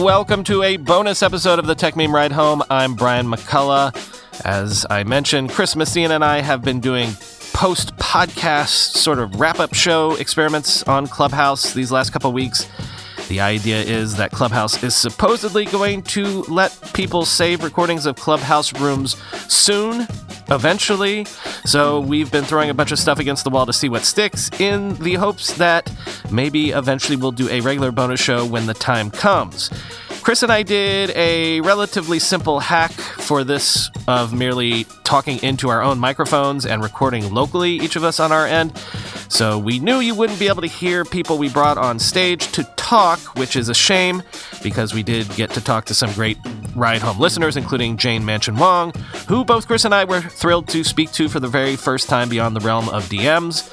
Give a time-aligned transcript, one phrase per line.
[0.00, 2.62] Welcome to a bonus episode of the Techmeme Ride Home.
[2.70, 3.94] I'm Brian McCullough.
[4.46, 7.10] As I mentioned, Chris Messina and I have been doing
[7.52, 12.66] post podcast sort of wrap up show experiments on Clubhouse these last couple weeks.
[13.28, 18.72] The idea is that Clubhouse is supposedly going to let people save recordings of Clubhouse
[18.80, 19.16] rooms
[19.48, 20.08] soon,
[20.50, 21.24] eventually.
[21.64, 24.50] So we've been throwing a bunch of stuff against the wall to see what sticks
[24.60, 25.92] in the hopes that
[26.30, 29.70] maybe eventually we'll do a regular bonus show when the time comes.
[30.22, 35.82] Chris and I did a relatively simple hack for this of merely talking into our
[35.82, 38.76] own microphones and recording locally, each of us on our end.
[39.28, 42.64] So we knew you wouldn't be able to hear people we brought on stage to
[42.76, 44.22] talk, which is a shame
[44.62, 46.36] because we did get to talk to some great
[46.76, 48.92] ride home listeners, including Jane Manchun Wong,
[49.26, 52.28] who both Chris and I were thrilled to speak to for the very first time
[52.28, 53.68] beyond the realm of DMs.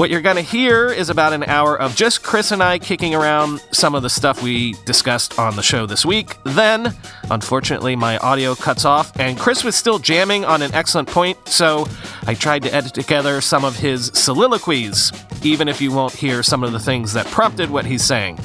[0.00, 3.14] What you're going to hear is about an hour of just Chris and I kicking
[3.14, 6.38] around some of the stuff we discussed on the show this week.
[6.44, 6.96] Then,
[7.30, 11.86] unfortunately, my audio cuts off, and Chris was still jamming on an excellent point, so
[12.26, 15.12] I tried to edit together some of his soliloquies,
[15.42, 18.38] even if you won't hear some of the things that prompted what he's saying.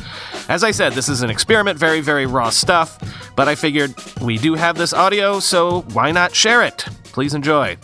[0.50, 3.00] As I said, this is an experiment, very, very raw stuff,
[3.38, 6.84] but I figured we do have this audio, so why not share it?
[7.06, 7.78] Please enjoy.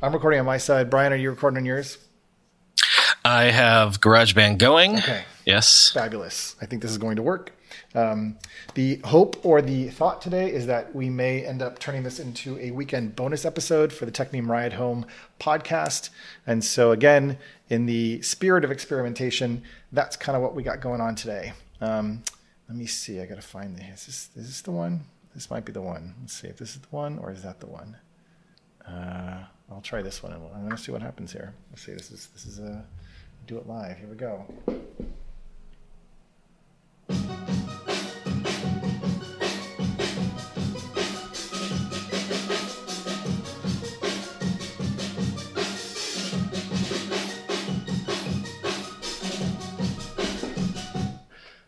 [0.00, 0.90] I'm recording on my side.
[0.90, 1.98] Brian, are you recording on yours?
[3.24, 4.98] I have GarageBand going.
[4.98, 5.24] Okay.
[5.44, 5.90] Yes.
[5.90, 6.54] Fabulous.
[6.62, 7.52] I think this is going to work.
[7.96, 8.38] Um,
[8.74, 12.56] the hope or the thought today is that we may end up turning this into
[12.60, 15.04] a weekend bonus episode for the Techmeme Ride Home
[15.40, 16.10] podcast.
[16.46, 17.36] And so, again,
[17.68, 21.54] in the spirit of experimentation, that's kind of what we got going on today.
[21.80, 22.22] Um,
[22.68, 23.20] let me see.
[23.20, 24.06] I got to find this.
[24.06, 24.44] Is, this.
[24.44, 25.06] is this the one?
[25.34, 26.14] This might be the one.
[26.20, 27.96] Let's see if this is the one or is that the one.
[28.86, 30.32] Uh, I'll try this one.
[30.32, 31.54] I'm going to see what happens here.
[31.70, 31.92] Let's see.
[31.92, 32.84] This is this is a
[33.46, 33.98] do it live.
[33.98, 34.46] Here we go.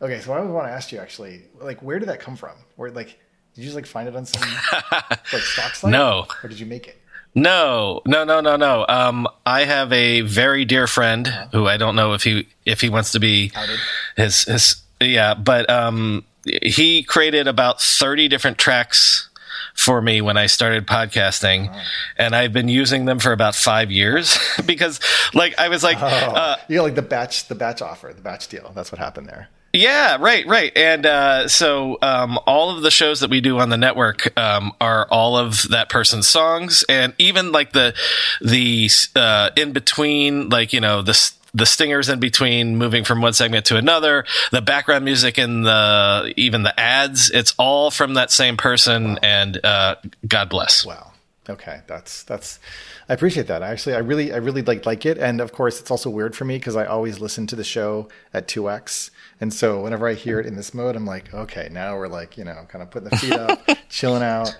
[0.02, 2.56] Okay, so I want to ask you actually, like, where did that come from?
[2.76, 3.18] Where, like,
[3.54, 4.48] did you just like find it on some
[4.92, 5.90] like stock site?
[5.90, 6.26] No.
[6.42, 6.99] Or did you make it?
[7.34, 8.84] No, no, no, no, no.
[8.88, 12.88] Um, I have a very dear friend who I don't know if he if he
[12.88, 13.78] wants to be Outed.
[14.16, 19.28] his his yeah, but um, he created about thirty different tracks
[19.74, 21.80] for me when I started podcasting, oh.
[22.16, 25.00] and I've been using them for about five years because,
[25.32, 28.22] like, I was like, oh, uh, you got like the batch the batch offer, the
[28.22, 28.72] batch deal.
[28.74, 29.48] That's what happened there.
[29.72, 30.72] Yeah, right, right.
[30.76, 34.72] And uh, so um, all of the shows that we do on the network um,
[34.80, 37.94] are all of that person's songs, and even like the
[38.40, 43.32] the uh, in between, like you know the the stingers in between moving from one
[43.32, 48.30] segment to another, the background music and the even the ads, it's all from that
[48.30, 49.14] same person.
[49.14, 49.18] Wow.
[49.22, 50.84] And uh, God bless.
[50.84, 51.12] Wow.
[51.48, 52.60] Okay, that's that's
[53.08, 53.62] I appreciate that.
[53.62, 56.44] Actually, I really, I really like like it, and of course, it's also weird for
[56.44, 60.14] me because I always listen to the show at two x, and so whenever I
[60.14, 62.90] hear it in this mode, I'm like, okay, now we're like, you know, kind of
[62.90, 64.56] putting the feet up, chilling out.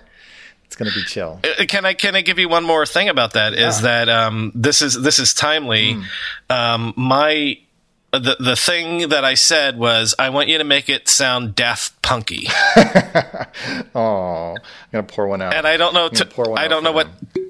[0.65, 1.39] It's going to be chill.
[1.43, 3.53] Uh, can I can I give you one more thing about that?
[3.53, 3.67] Yeah.
[3.67, 5.95] Is that um, this is this is timely.
[5.95, 6.05] Mm.
[6.49, 7.57] Um, my
[8.11, 12.01] the the thing that I said was I want you to make it sound Daft
[12.01, 12.47] Punky.
[13.93, 14.61] oh, I'm
[14.91, 15.53] gonna pour one out.
[15.53, 16.07] And I don't know.
[16.09, 17.07] To, pour one I don't know what.
[17.33, 17.40] Them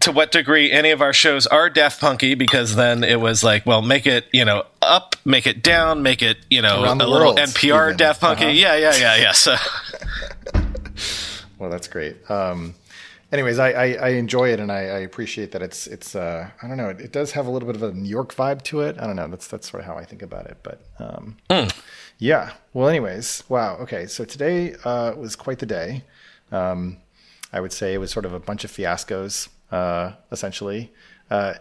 [0.00, 3.66] to what degree any of our shows are Daft Punky because then it was like,
[3.66, 7.34] well, make it, you know, up, make it down, make it, you know, a little
[7.34, 7.96] NPR even.
[7.96, 8.44] Daft Punky.
[8.44, 8.52] Uh-huh.
[8.52, 9.32] Yeah, yeah, yeah, yeah.
[9.32, 9.56] So,
[11.58, 12.30] well, that's great.
[12.30, 12.74] Um,
[13.32, 16.68] anyways, I, I, I, enjoy it and I, I, appreciate that it's, it's, uh, I
[16.68, 18.80] don't know, it, it, does have a little bit of a New York vibe to
[18.80, 18.96] it.
[18.98, 19.28] I don't know.
[19.28, 21.74] That's, that's sort of how I think about it, but, um, mm.
[22.18, 22.52] yeah.
[22.72, 23.76] Well, anyways, wow.
[23.78, 24.06] Okay.
[24.06, 26.04] So today, uh, was quite the day.
[26.52, 26.98] Um,
[27.52, 30.92] I would say it was sort of a bunch of fiascos uh, essentially.
[31.30, 31.54] Uh,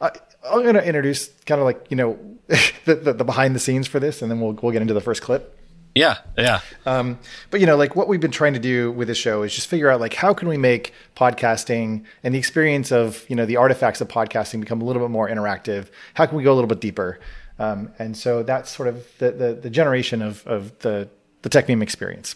[0.00, 0.10] I,
[0.44, 2.18] am going to introduce kind of like you know
[2.84, 5.00] the, the, the, behind the scenes for this, and then we'll we'll get into the
[5.00, 5.56] first clip.
[5.94, 6.60] Yeah, yeah.
[6.86, 7.18] Um,
[7.50, 9.66] but you know, like what we've been trying to do with this show is just
[9.66, 13.56] figure out like how can we make podcasting and the experience of you know the
[13.56, 15.88] artifacts of podcasting become a little bit more interactive.
[16.14, 17.18] How can we go a little bit deeper?
[17.58, 21.08] Um, and so that's sort of the the, the generation of of the
[21.42, 22.34] the Techmeme experience.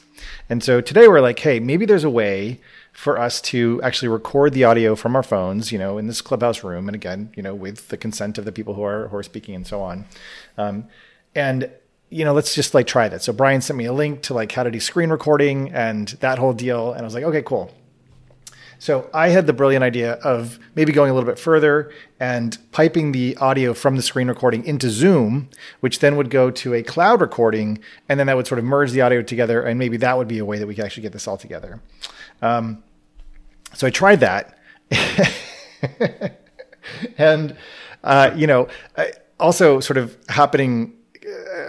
[0.48, 2.60] And so today we're like, hey, maybe there's a way
[2.94, 6.64] for us to actually record the audio from our phones, you know, in this clubhouse
[6.64, 9.22] room, and again, you know, with the consent of the people who are who are
[9.22, 10.06] speaking and so on.
[10.56, 10.86] Um,
[11.34, 11.70] and
[12.10, 13.22] you know, let's just like try that.
[13.22, 16.38] So Brian sent me a link to like how to do screen recording and that
[16.38, 16.92] whole deal.
[16.92, 17.74] And I was like, okay, cool.
[18.78, 21.90] So I had the brilliant idea of maybe going a little bit further
[22.20, 25.48] and piping the audio from the screen recording into Zoom,
[25.80, 28.92] which then would go to a cloud recording, and then that would sort of merge
[28.92, 31.12] the audio together, and maybe that would be a way that we could actually get
[31.12, 31.80] this all together.
[32.42, 32.82] Um,
[33.74, 34.58] so I tried that,
[37.18, 37.56] and
[38.04, 38.68] uh, you know,
[39.40, 40.92] also sort of happening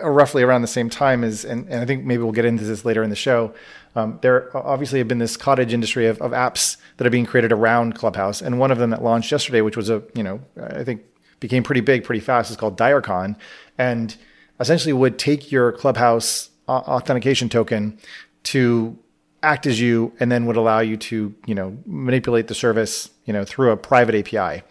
[0.04, 2.64] uh, roughly around the same time as, and, and I think maybe we'll get into
[2.64, 3.54] this later in the show.
[3.96, 7.52] Um, there obviously have been this cottage industry of, of apps that are being created
[7.52, 10.84] around Clubhouse, and one of them that launched yesterday, which was a you know I
[10.84, 11.04] think
[11.40, 13.38] became pretty big pretty fast, is called DireCon,
[13.78, 14.16] and
[14.60, 17.98] essentially would take your Clubhouse authentication token
[18.44, 18.98] to
[19.46, 23.34] act as you, and then would allow you to you know manipulate the service you
[23.34, 24.64] know through a private API,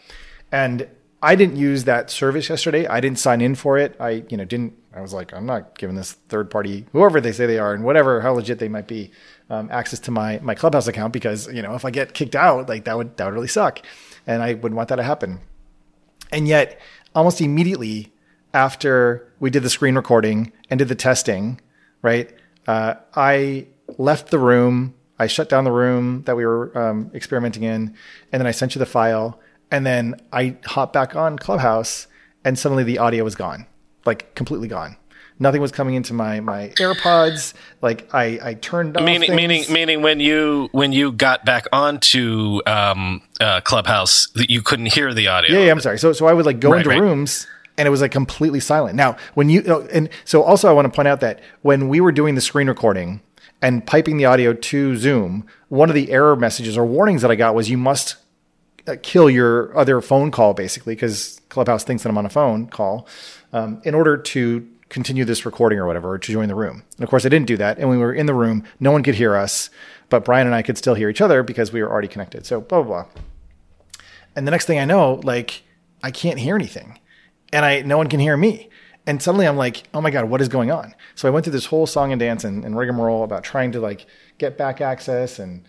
[0.53, 0.89] and
[1.25, 2.87] I didn't use that service yesterday.
[2.87, 3.97] I didn't sign in for it.
[3.99, 4.75] I, you know, didn't.
[4.95, 7.83] I was like, I'm not giving this third party, whoever they say they are, and
[7.83, 9.11] whatever how legit they might be,
[9.49, 12.69] um, access to my my Clubhouse account because you know if I get kicked out,
[12.69, 13.81] like that would that would really suck,
[14.27, 15.41] and I wouldn't want that to happen.
[16.31, 16.79] And yet,
[17.15, 18.13] almost immediately
[18.53, 21.59] after we did the screen recording and did the testing,
[22.03, 22.31] right,
[22.67, 23.69] uh, I
[23.99, 24.95] left the room.
[25.19, 27.95] I shut down the room that we were um, experimenting in,
[28.33, 32.07] and then I sent you the file and then I hop back on Clubhouse
[32.45, 33.67] and suddenly the audio was gone,
[34.05, 34.97] like completely gone.
[35.39, 37.55] Nothing was coming into my my AirPods.
[37.83, 39.05] Like I I turned off.
[39.05, 39.37] Meaning things.
[39.37, 45.13] meaning meaning when you when you got back onto um, uh, Clubhouse, you couldn't hear
[45.13, 45.59] the audio.
[45.59, 45.99] Yeah, yeah, I'm sorry.
[45.99, 47.01] So so I would like go Right, into right.
[47.01, 48.95] rooms and it was like completely silent.
[48.95, 52.01] Now when you oh, and so also I want to point out that when we
[52.01, 53.21] were doing the screen recording
[53.65, 57.35] and piping the audio to Zoom, one of the error messages or warnings that I
[57.35, 58.17] got was you must
[58.87, 62.67] uh, kill your other phone call basically because Clubhouse thinks that I'm on a phone
[62.67, 63.09] call
[63.55, 66.85] um, in order to continue this recording or whatever or to join the room.
[66.99, 67.79] And of course, I didn't do that.
[67.79, 69.71] And we were in the room, no one could hear us,
[70.11, 72.45] but Brian and I could still hear each other because we were already connected.
[72.45, 73.23] So blah blah blah.
[74.37, 75.63] And the next thing I know, like
[76.03, 76.99] I can't hear anything,
[77.51, 78.69] and I no one can hear me.
[79.07, 80.95] And suddenly I'm like, oh my god, what is going on?
[81.15, 83.81] So I went through this whole song and dance and, and rigmarole about trying to
[83.81, 84.07] like
[84.39, 85.65] get back access and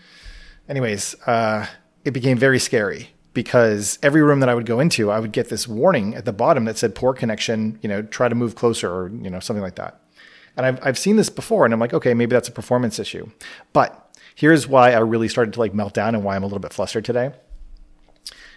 [0.69, 1.65] anyways, uh,
[2.03, 5.49] it became very scary because every room that I would go into, I would get
[5.49, 8.89] this warning at the bottom that said poor connection, you know, try to move closer
[8.89, 10.01] or, you know, something like that.
[10.55, 13.29] And I've, I've seen this before and I'm like, okay, maybe that's a performance issue.
[13.73, 16.59] But here's why I really started to like melt down and why I'm a little
[16.59, 17.33] bit flustered today.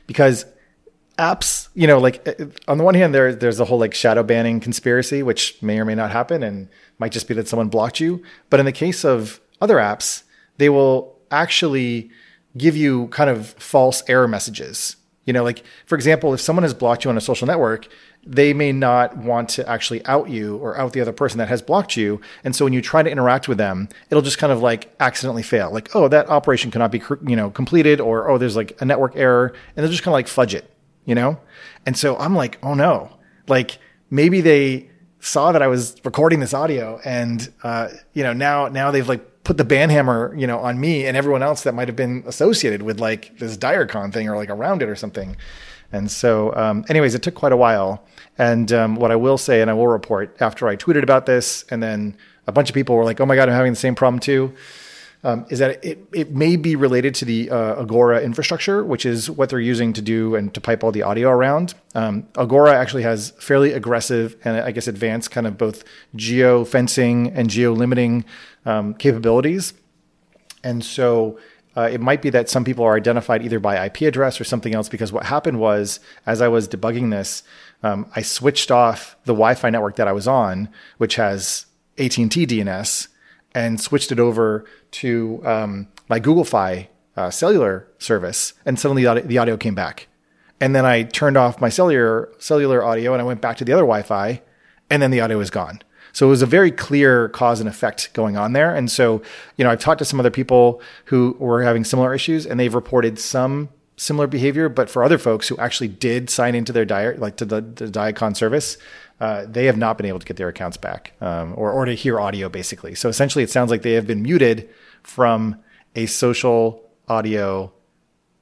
[0.06, 0.46] Because
[1.18, 4.22] apps, you know, like uh, on the one hand, there there's a whole like shadow
[4.22, 6.68] banning conspiracy, which may or may not happen, and
[6.98, 8.22] might just be that someone blocked you.
[8.50, 10.22] But in the case of other apps,
[10.56, 12.10] they will actually
[12.56, 14.96] give you kind of false error messages.
[15.24, 17.88] You know, like for example, if someone has blocked you on a social network,
[18.26, 21.62] they may not want to actually out you or out the other person that has
[21.62, 22.20] blocked you.
[22.44, 25.42] And so when you try to interact with them, it'll just kind of like accidentally
[25.42, 25.70] fail.
[25.70, 29.16] Like, oh, that operation cannot be, you know, completed or, oh, there's like a network
[29.16, 29.54] error.
[29.76, 30.70] And they'll just kind of like fudge it,
[31.08, 31.40] you know?
[31.86, 33.10] And so I'm like, oh no,
[33.48, 33.78] like
[34.10, 38.90] maybe they saw that I was recording this audio and, uh, you know, now, now
[38.90, 41.88] they've like put the ban hammer, you know, on me and everyone else that might
[41.88, 45.34] have been associated with like this DireCon thing or like around it or something.
[45.90, 48.04] And so, um, anyways, it took quite a while.
[48.36, 51.64] And um, what I will say, and I will report after I tweeted about this,
[51.70, 53.94] and then a bunch of people were like, "Oh my god, I'm having the same
[53.94, 54.54] problem too."
[55.24, 59.28] Um, is that it, it may be related to the uh, Agora infrastructure, which is
[59.28, 61.74] what they're using to do and to pipe all the audio around.
[61.96, 65.82] Um, Agora actually has fairly aggressive and I guess advanced kind of both
[66.14, 68.24] geo fencing and geo limiting
[68.64, 69.74] um, capabilities.
[70.62, 71.38] And so
[71.76, 74.74] uh, it might be that some people are identified either by IP address or something
[74.74, 74.88] else.
[74.88, 77.44] Because what happened was, as I was debugging this,
[77.82, 83.08] um, I switched off the Wi-Fi network that I was on, which has AT&T DNS,
[83.58, 89.08] and switched it over to um, my Google Fi uh, cellular service, and suddenly the
[89.08, 90.06] audio, the audio came back.
[90.60, 93.72] And then I turned off my cellular cellular audio, and I went back to the
[93.72, 94.40] other Wi-Fi,
[94.90, 95.82] and then the audio was gone.
[96.12, 98.72] So it was a very clear cause and effect going on there.
[98.74, 99.22] And so,
[99.56, 102.74] you know, I've talked to some other people who were having similar issues, and they've
[102.74, 107.18] reported some similar behavior, but for other folks who actually did sign into their diet,
[107.18, 108.78] like to the, the Diacon service,
[109.20, 111.92] uh, they have not been able to get their accounts back um, or, or to
[111.94, 112.94] hear audio, basically.
[112.94, 114.68] So essentially, it sounds like they have been muted
[115.02, 115.56] from
[115.96, 117.72] a social audio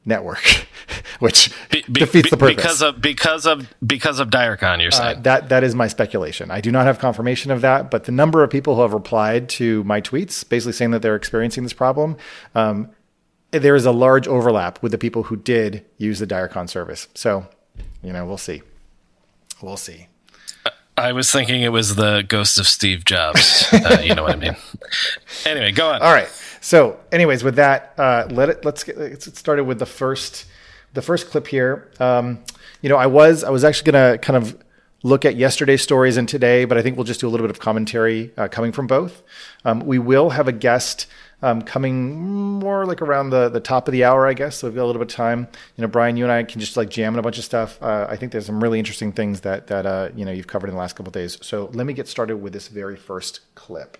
[0.04, 0.44] network,
[1.18, 2.56] which Be- be- defeats the purpose.
[2.56, 4.78] because of because of because of Diacon.
[4.80, 6.50] You're Uh, saying that that is my speculation.
[6.50, 9.48] I do not have confirmation of that, but the number of people who have replied
[9.50, 12.16] to my tweets, basically saying that they're experiencing this problem,
[12.54, 12.90] um,
[13.50, 17.08] there is a large overlap with the people who did use the Diacon service.
[17.14, 17.46] So,
[18.02, 18.62] you know, we'll see.
[19.62, 20.08] We'll see.
[20.98, 23.66] I was thinking it was the ghost of Steve Jobs.
[23.72, 24.56] uh, you know what I mean.
[25.44, 26.00] Anyway, go on.
[26.00, 26.28] All right.
[26.60, 30.46] So, anyways, with that, uh, let it let's get, let's get started with the first
[30.94, 31.90] the first clip here.
[32.00, 32.42] Um,
[32.80, 34.56] you know, I was I was actually going to kind of
[35.06, 37.54] look at yesterday's stories and today, but I think we'll just do a little bit
[37.54, 39.22] of commentary uh, coming from both.
[39.64, 41.06] Um, we will have a guest
[41.42, 42.18] um, coming
[42.58, 44.56] more like around the the top of the hour, I guess.
[44.56, 45.46] So we've got a little bit of time.
[45.76, 47.80] You know, Brian, you and I can just like jam in a bunch of stuff.
[47.80, 50.68] Uh, I think there's some really interesting things that that uh, you know you've covered
[50.68, 51.38] in the last couple days.
[51.40, 53.98] So let me get started with this very first clip.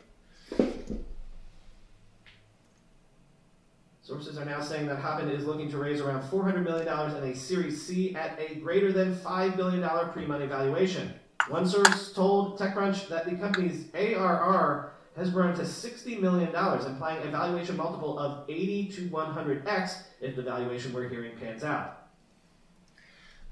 [4.07, 6.87] Sources are now saying that Hopin is looking to raise around $400 million
[7.17, 11.13] in a Series C at a greater than $5 billion pre-money valuation.
[11.49, 17.31] One source told TechCrunch that the company's ARR has grown to $60 million, implying a
[17.33, 22.07] valuation multiple of 80 to 100x if the valuation we're hearing pans out.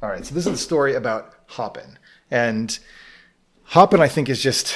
[0.01, 1.99] All right, so this is a story about Hopin,
[2.31, 2.79] and
[3.65, 4.73] Hopin, I think, is just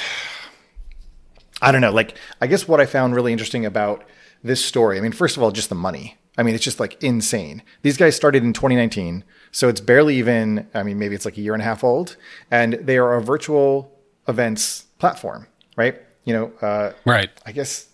[1.61, 1.91] I don't know.
[1.91, 4.03] Like, I guess what I found really interesting about
[4.43, 4.97] this story.
[4.97, 6.17] I mean, first of all, just the money.
[6.37, 7.63] I mean, it's just like insane.
[7.81, 10.67] These guys started in 2019, so it's barely even.
[10.73, 12.15] I mean, maybe it's like a year and a half old,
[12.49, 13.91] and they are a virtual
[14.27, 15.99] events platform, right?
[16.23, 17.29] You know, uh, Right.
[17.45, 17.87] I guess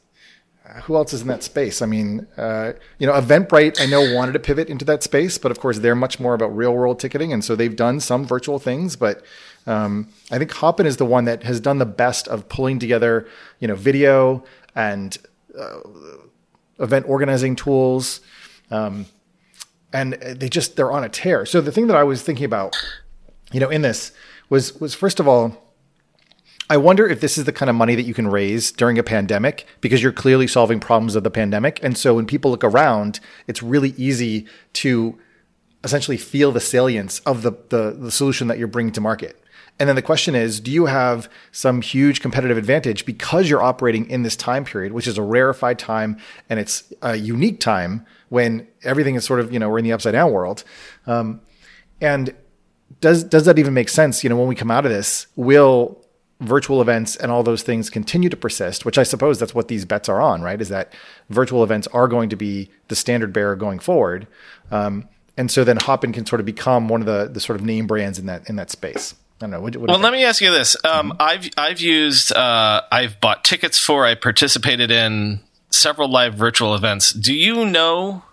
[0.68, 1.82] uh, who else is in that space?
[1.82, 5.52] I mean, uh, you know, Eventbrite, I know wanted to pivot into that space, but
[5.52, 7.32] of course they're much more about real world ticketing.
[7.32, 9.24] And so they've done some virtual things, but
[9.68, 13.28] um, I think Hopin is the one that has done the best of pulling together,
[13.60, 14.44] you know, video
[14.76, 15.18] and
[15.58, 15.80] uh,
[16.80, 18.22] event organizing tools.
[18.72, 19.06] Um,
[19.94, 21.46] and they just, they're on a tear.
[21.46, 22.76] So the thing that I was thinking about,
[23.52, 24.12] you know, in this
[24.50, 25.62] was, was first of all,
[26.70, 29.04] I wonder if this is the kind of money that you can raise during a
[29.04, 31.80] pandemic because you're clearly solving problems of the pandemic.
[31.84, 35.18] And so when people look around, it's really easy to
[35.84, 39.40] essentially feel the salience of the, the, the solution that you're bringing to market.
[39.78, 44.10] And then the question is, do you have some huge competitive advantage because you're operating
[44.10, 46.18] in this time period, which is a rarefied time
[46.50, 49.92] and it's a unique time when everything is sort of, you know, we're in the
[49.92, 50.64] upside down world.
[51.08, 51.42] Um,
[52.00, 52.34] and
[53.02, 54.24] does, does that even make sense?
[54.24, 56.02] You know, when we come out of this, will
[56.40, 59.86] virtual events and all those things continue to persist, which I suppose that's what these
[59.86, 60.60] bets are on, right?
[60.60, 60.94] Is that
[61.30, 64.28] virtual events are going to be the standard bearer going forward.
[64.72, 67.66] Um, and so then Hopin can sort of become one of the, the sort of
[67.66, 69.16] name brands in that, in that space.
[69.38, 69.62] I don't know.
[69.62, 73.44] What, what Well, let me ask you this: um, I've I've used uh, I've bought
[73.44, 77.12] tickets for, I participated in several live virtual events.
[77.12, 78.24] Do you know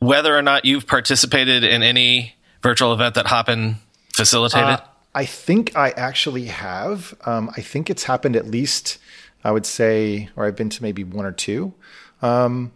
[0.00, 3.76] whether or not you've participated in any virtual event that Hopin
[4.14, 4.68] facilitated?
[4.68, 4.80] Uh,
[5.14, 7.14] I think I actually have.
[7.24, 8.98] Um, I think it's happened at least,
[9.44, 11.72] I would say, or I've been to maybe one or two.
[12.20, 12.72] Um,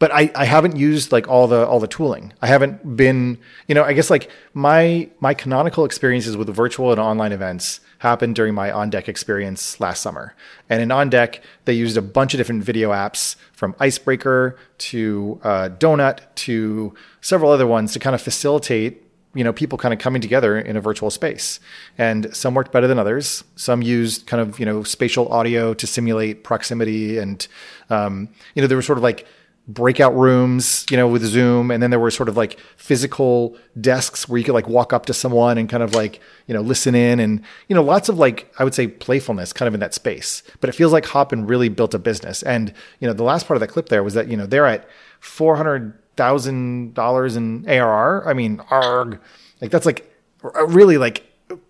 [0.00, 2.32] but I, I haven't used like all the all the tooling.
[2.40, 3.38] I haven't been,
[3.68, 8.34] you know, I guess like my my canonical experiences with virtual and online events happened
[8.34, 10.34] during my on deck experience last summer.
[10.70, 15.38] And in on deck, they used a bunch of different video apps from Icebreaker to
[15.44, 20.00] uh, Donut to several other ones to kind of facilitate you know people kind of
[20.00, 21.60] coming together in a virtual space
[21.96, 25.86] and some worked better than others some used kind of you know spatial audio to
[25.86, 27.46] simulate proximity and
[27.90, 29.28] um, you know there were sort of like
[29.72, 31.70] breakout rooms you know with zoom.
[31.70, 35.06] And then there were sort of like physical desks where you could like walk up
[35.06, 37.20] to someone and kind of like you know listen in.
[37.20, 40.42] And you know lots of like i would say playfulness kind of in that space.
[40.60, 42.42] But it feels like hopin really built a business.
[42.42, 44.66] And you know the last part of that clip there was that you know they're
[44.66, 44.88] at
[45.20, 48.28] 400 thousand dollars in ARR.
[48.28, 49.20] I mean, arg,
[49.60, 50.10] like that's like
[50.42, 51.24] really like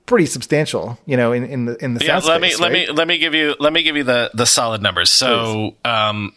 [0.07, 2.87] pretty substantial, you know, in in the in the yeah, let me space, let me
[2.89, 5.11] let me give you let me give you the the solid numbers.
[5.11, 6.33] So, um,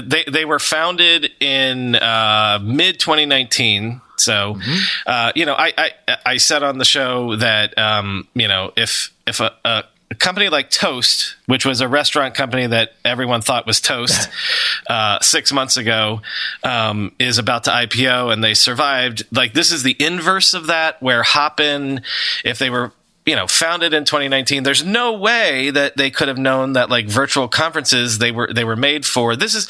[0.00, 4.00] they they were founded in uh, mid 2019.
[4.16, 4.76] So, Mm-hmm.
[5.06, 9.12] uh, you know, I, I I said on the show that um, you know if
[9.26, 9.84] if a, a
[10.18, 14.28] company like Toast, which was a restaurant company that everyone thought was toast
[14.88, 16.20] uh, six months ago,
[16.62, 19.24] um, is about to IPO and they survived.
[19.32, 22.02] Like this is the inverse of that, where Hopin,
[22.44, 22.92] if they were
[23.26, 27.06] you know founded in 2019 there's no way that they could have known that like
[27.06, 29.68] virtual conferences they were they were made for this is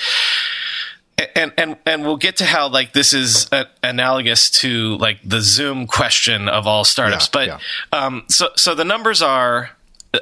[1.36, 5.40] and and and we'll get to how like this is a, analogous to like the
[5.40, 7.26] Zoom question of all startups.
[7.26, 7.58] Yeah, but yeah.
[7.92, 9.70] um, so so the numbers are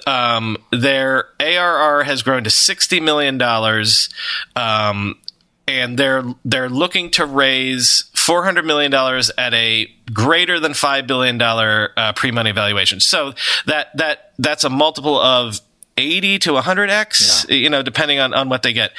[0.06, 4.08] um, their ARR has grown to sixty million dollars,
[4.56, 5.18] um,
[5.66, 11.04] and they're they're looking to raise four hundred million dollars at a greater than five
[11.08, 13.00] billion dollar uh, pre money valuation.
[13.00, 13.32] So
[13.66, 15.60] that that that's a multiple of
[15.96, 18.92] 80 to 100x you know depending on, on what they get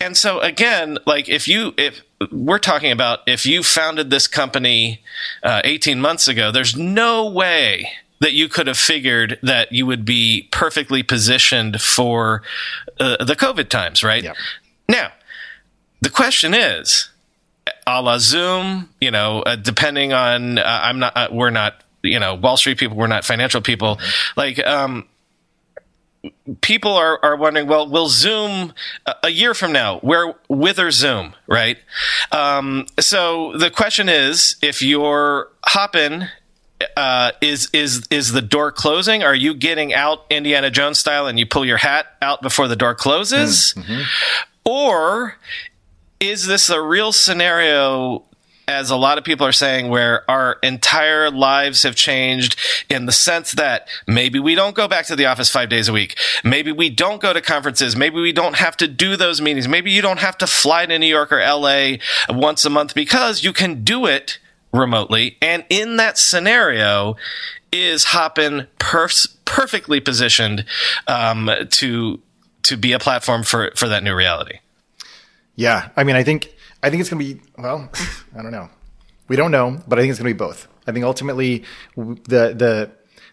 [0.00, 2.00] and so again like if you if
[2.32, 5.00] we're talking about if you founded this company
[5.44, 7.88] uh, 18 months ago there's no way
[8.20, 12.42] that you could have figured that you would be perfectly positioned for
[12.98, 14.36] uh, the covid times right Yep.
[14.88, 15.12] now
[16.00, 17.10] the question is
[17.86, 22.18] a la zoom you know uh, depending on uh, i'm not uh, we're not you
[22.18, 23.98] know wall street people we're not financial people
[24.36, 25.06] like um
[26.62, 28.72] people are, are wondering, well, will Zoom
[29.06, 31.76] a- a year from now, where with or Zoom, right?
[32.32, 36.28] Um, so the question is, if you're Hopin,
[36.96, 39.22] uh, is is is the door closing?
[39.22, 42.76] Are you getting out Indiana Jones style and you pull your hat out before the
[42.76, 43.74] door closes,
[44.64, 45.36] or
[46.28, 48.24] is this a real scenario
[48.66, 53.12] as a lot of people are saying, where our entire lives have changed in the
[53.12, 56.16] sense that maybe we don't go back to the office five days a week.
[56.42, 57.94] Maybe we don't go to conferences.
[57.94, 59.68] Maybe we don't have to do those meetings.
[59.68, 61.96] Maybe you don't have to fly to New York or LA
[62.28, 64.38] once a month because you can do it
[64.72, 65.36] remotely.
[65.42, 67.16] And in that scenario,
[67.70, 70.64] is Hopin perf- perfectly positioned
[71.06, 72.20] um, to
[72.62, 74.60] to be a platform for for that new reality?
[75.56, 77.88] Yeah, I mean, I think I think it's going to be well.
[78.36, 78.68] I don't know.
[79.28, 80.68] We don't know, but I think it's going to be both.
[80.86, 81.64] I think ultimately
[81.96, 82.90] the the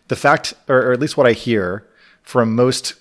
[0.08, 1.88] the fact, or, or at least what I hear
[2.24, 2.96] from most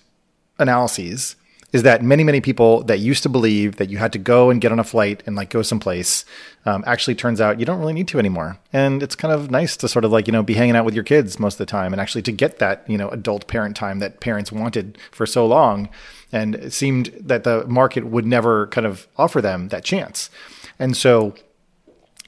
[0.59, 1.37] analyses,
[1.73, 4.61] is that many many people that used to believe that you had to go and
[4.61, 6.25] get on a flight and like go someplace
[6.67, 9.77] um, actually turns out you don't really need to anymore and it's kind of nice
[9.77, 11.67] to sort of like you know be hanging out with your kids most of the
[11.67, 15.27] time and actually to get that you know adult parent time that parents wanted for
[15.27, 15.89] so long
[16.33, 20.31] and it seemed that the market would never kind of offer them that chance
[20.79, 21.35] and so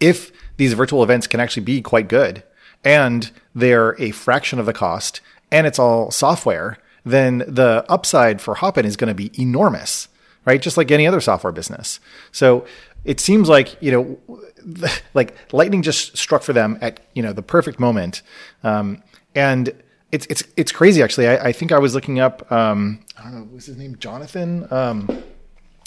[0.01, 2.43] if these virtual events can actually be quite good
[2.85, 8.57] and they're a fraction of the cost and it's all software, then the upside for
[8.57, 10.09] Hopin is going to be enormous,
[10.45, 10.61] right?
[10.61, 12.01] Just like any other software business.
[12.33, 12.67] So
[13.05, 17.43] it seems like, you know, like lightning just struck for them at, you know, the
[17.43, 18.23] perfect moment.
[18.65, 19.03] Um,
[19.35, 19.73] and
[20.12, 21.29] it's, it's, it's crazy actually.
[21.29, 23.96] I, I think I was looking up, um, I don't know, what's his name?
[23.98, 25.07] Jonathan, um,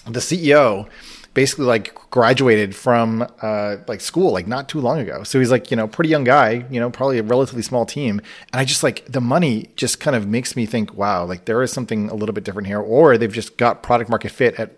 [0.08, 0.88] the CEO
[1.34, 5.24] basically like graduated from uh, like school like not too long ago.
[5.24, 8.22] So he's like you know pretty young guy, you know probably a relatively small team,
[8.54, 11.62] and I just like the money just kind of makes me think, wow, like there
[11.64, 14.78] is something a little bit different here, or they've just got product market fit at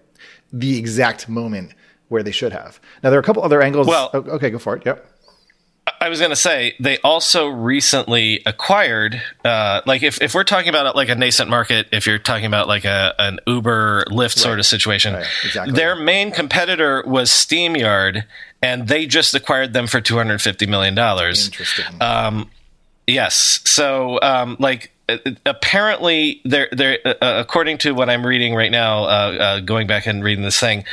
[0.54, 1.74] the exact moment
[2.08, 2.80] where they should have.
[3.04, 3.86] Now there are a couple other angles.
[3.88, 4.86] Well- Oh, okay, go for it.
[4.86, 5.06] Yep.
[6.02, 10.70] I was going to say they also recently acquired, uh, like if, if we're talking
[10.70, 14.60] about like a nascent market, if you're talking about like a an Uber Lyft sort
[14.60, 15.74] of situation, Right, exactly.
[15.74, 18.24] their main competitor was StreamYard,
[18.62, 21.48] and they just acquired them for two hundred fifty million dollars.
[21.48, 21.86] Interesting.
[22.02, 22.50] Um,
[23.06, 23.60] yes.
[23.66, 28.72] So, um, like, uh, apparently, they're, they're, uh, uh, according to what I'm reading right
[28.72, 30.84] now, uh, uh, going back and reading this thing,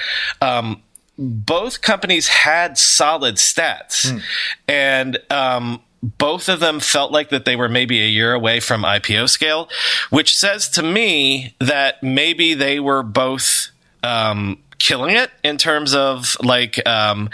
[0.41, 0.83] um,
[1.19, 4.21] both companies had solid stats,
[4.69, 8.83] and um, both of them felt like that they were maybe a year away from
[8.83, 9.69] IPO scale,
[10.11, 13.71] which says to me that maybe they were both.
[14.03, 17.31] Um, killing it in terms of like um,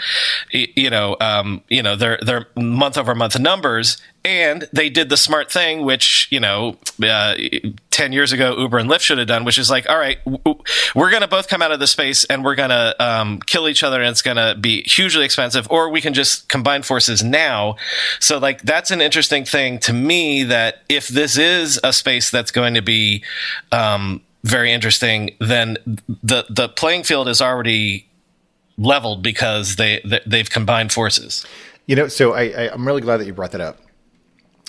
[0.51, 5.17] you know um, you know their their month over month numbers and they did the
[5.17, 7.35] smart thing which you know uh,
[7.91, 10.17] 10 years ago uber and lyft should have done which is like all right
[10.95, 13.67] we're going to both come out of the space and we're going to um, kill
[13.67, 17.23] each other and it's going to be hugely expensive or we can just combine forces
[17.23, 17.75] now
[18.19, 22.51] so like that's an interesting thing to me that if this is a space that's
[22.51, 23.23] going to be
[23.71, 25.77] um, very interesting, then
[26.07, 28.07] the the playing field is already
[28.77, 31.45] leveled because they, they they've combined forces.
[31.85, 33.77] You know, so I, I I'm really glad that you brought that up.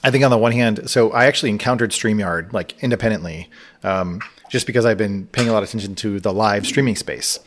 [0.04, 3.48] I think on the one hand, so I actually encountered StreamYard like independently,
[3.84, 7.38] um, just because I've been paying a lot of attention to the live streaming space,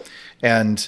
[0.41, 0.87] and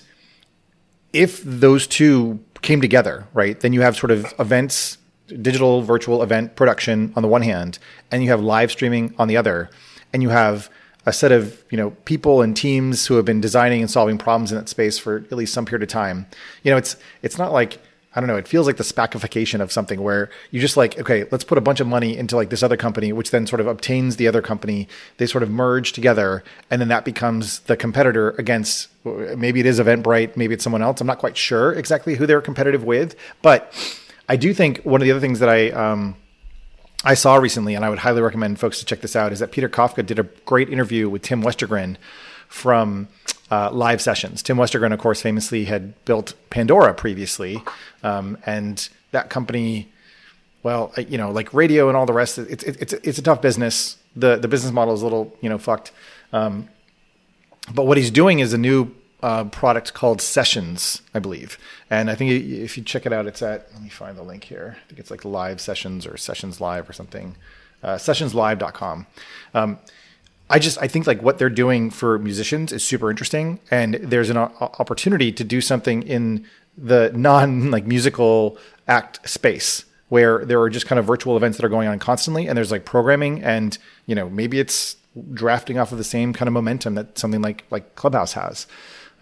[1.13, 4.97] if those two came together, right, then you have sort of events,
[5.41, 7.79] digital virtual event production on the one hand,
[8.11, 9.69] and you have live streaming on the other,
[10.13, 10.69] and you have
[11.05, 14.51] a set of you know people and teams who have been designing and solving problems
[14.51, 16.27] in that space for at least some period of time.
[16.63, 17.79] You know, it's it's not like
[18.17, 18.35] I don't know.
[18.35, 21.61] It feels like the spacification of something where you just like, okay, let's put a
[21.61, 24.41] bunch of money into like this other company, which then sort of obtains the other
[24.41, 24.87] company.
[25.17, 28.87] They sort of merge together, and then that becomes the competitor against.
[29.05, 30.99] Maybe it is Eventbrite, maybe it's someone else.
[30.99, 33.71] I'm not quite sure exactly who they're competitive with, but
[34.27, 36.15] I do think one of the other things that I um,
[37.03, 39.51] I saw recently, and I would highly recommend folks to check this out, is that
[39.51, 41.97] Peter Kafka did a great interview with Tim Westergren
[42.47, 43.09] from
[43.51, 44.43] uh, live sessions.
[44.43, 47.63] Tim Westergren, of course, famously had built Pandora previously,
[48.03, 49.91] um, and that company,
[50.63, 53.97] well, you know, like radio and all the rest, it's it's it's a tough business.
[54.15, 55.91] the The business model is a little, you know, fucked.
[56.33, 56.69] Um,
[57.73, 61.57] but what he's doing is a new uh, product called Sessions, I believe.
[61.89, 64.43] And I think if you check it out, it's at, let me find the link
[64.45, 64.77] here.
[64.83, 67.35] I think it's like live sessions or sessions live or something,
[67.83, 69.07] uh, sessionslive.com.
[69.53, 69.79] Um,
[70.49, 73.59] I just, I think like what they're doing for musicians is super interesting.
[73.69, 76.45] And there's an opportunity to do something in
[76.77, 78.57] the non like musical
[78.87, 82.47] act space where there are just kind of virtual events that are going on constantly
[82.47, 84.95] and there's like programming and you know maybe it's
[85.33, 88.67] drafting off of the same kind of momentum that something like like clubhouse has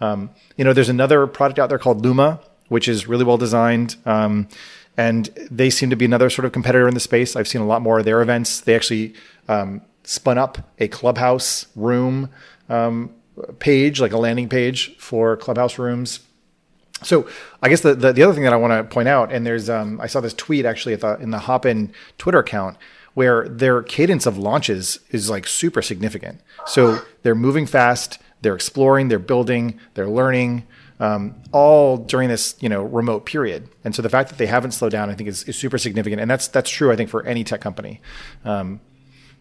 [0.00, 3.96] um, you know, there's another product out there called Luma, which is really well designed.
[4.04, 4.48] Um,
[4.96, 7.36] and they seem to be another sort of competitor in the space.
[7.36, 8.60] I've seen a lot more of their events.
[8.60, 9.14] They actually
[9.48, 12.30] um, spun up a clubhouse room
[12.68, 13.10] um,
[13.58, 16.20] page, like a landing page for clubhouse rooms.
[17.02, 17.28] So
[17.62, 19.68] I guess the, the, the other thing that I want to point out, and there's
[19.68, 22.78] um, I saw this tweet actually at the, in the Hopin Twitter account
[23.12, 26.40] where their cadence of launches is like super significant.
[26.66, 30.66] So they're moving fast they're exploring, they're building, they're learning,
[31.00, 33.68] um, all during this you know remote period.
[33.84, 36.20] And so the fact that they haven't slowed down, I think, is, is super significant.
[36.20, 38.00] And that's that's true, I think, for any tech company.
[38.44, 38.80] Um,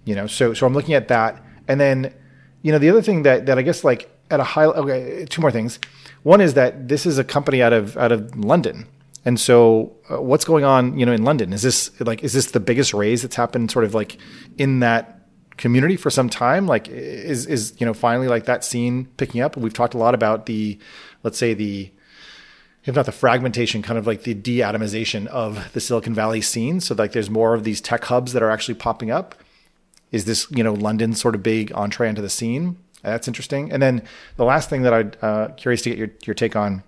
[0.06, 2.14] you know, so so I'm looking at that, and then
[2.62, 5.42] you know the other thing that that I guess like at a high okay, two
[5.42, 5.80] more things.
[6.24, 8.88] One is that this is a company out of out of London.
[9.28, 11.52] And so, uh, what's going on, you know, in London?
[11.52, 14.18] Is this like is this the biggest raise that's happened, sort of like
[14.58, 15.16] in that
[15.58, 19.56] community for some time like is is you know finally like that scene picking up
[19.56, 20.78] we've talked a lot about the
[21.24, 21.90] let's say the
[22.84, 26.94] if not the fragmentation kind of like the de-atomization of the silicon valley scene so
[26.94, 29.36] like there's more of these tech hubs that are actually popping up
[30.12, 32.78] is this you know london sort of big entree into the scene?
[33.02, 33.72] That's interesting.
[33.72, 34.02] And then
[34.36, 36.84] the last thing that i'm uh, curious to get your, your take on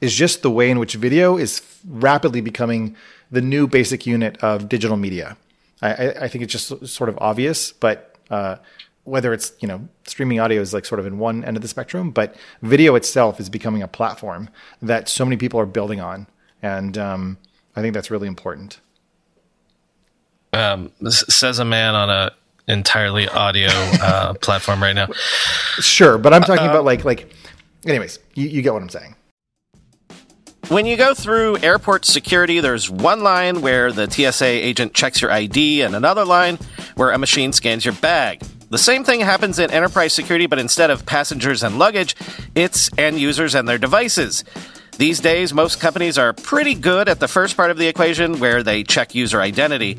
[0.00, 2.96] is just the way in which video is rapidly becoming
[3.30, 5.36] the new basic unit of digital media.
[5.80, 8.56] I, I think it's just sort of obvious, but uh,
[9.04, 11.68] whether it's you know streaming audio is like sort of in one end of the
[11.68, 14.48] spectrum, but video itself is becoming a platform
[14.80, 16.26] that so many people are building on,
[16.62, 17.38] and um,
[17.74, 18.80] I think that's really important.
[20.54, 22.32] Um, says a man on a
[22.68, 25.08] entirely audio uh, platform right now.
[25.78, 27.32] Sure, but I'm talking uh, about like like.
[27.86, 29.16] Anyways, you, you get what I'm saying.
[30.68, 35.30] When you go through airport security, there's one line where the TSA agent checks your
[35.30, 36.58] ID and another line
[36.94, 38.40] where a machine scans your bag.
[38.70, 42.14] The same thing happens in enterprise security, but instead of passengers and luggage,
[42.54, 44.44] it's end users and their devices.
[44.98, 48.62] These days, most companies are pretty good at the first part of the equation where
[48.62, 49.98] they check user identity,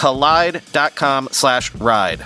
[0.01, 2.25] kolide.com slash ride.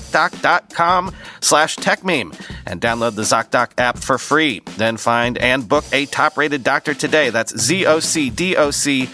[0.00, 2.34] ZocDoc.com slash TechMeme
[2.66, 4.62] and download the ZocDoc app for free.
[4.76, 7.30] Then find and book a top rated doctor today.
[7.30, 9.10] That's ZocDoc.com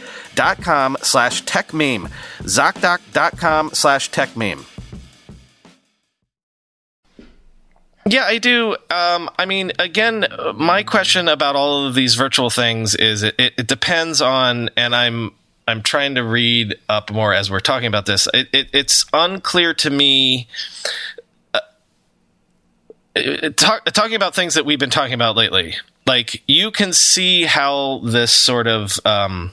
[1.02, 2.10] slash TechMeme.
[2.40, 4.64] ZocDoc.com slash TechMeme.
[8.10, 8.74] Yeah, I do.
[8.90, 13.66] Um, I mean, again, my question about all of these virtual things is it, it,
[13.66, 15.32] depends on, and I'm
[15.68, 18.26] I'm trying to read up more as we're talking about this.
[18.32, 20.48] It, it, it's unclear to me.
[21.52, 21.60] Uh,
[23.54, 25.74] talk, talking about things that we've been talking about lately,
[26.06, 29.52] like you can see how this sort of um,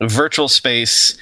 [0.00, 1.16] virtual space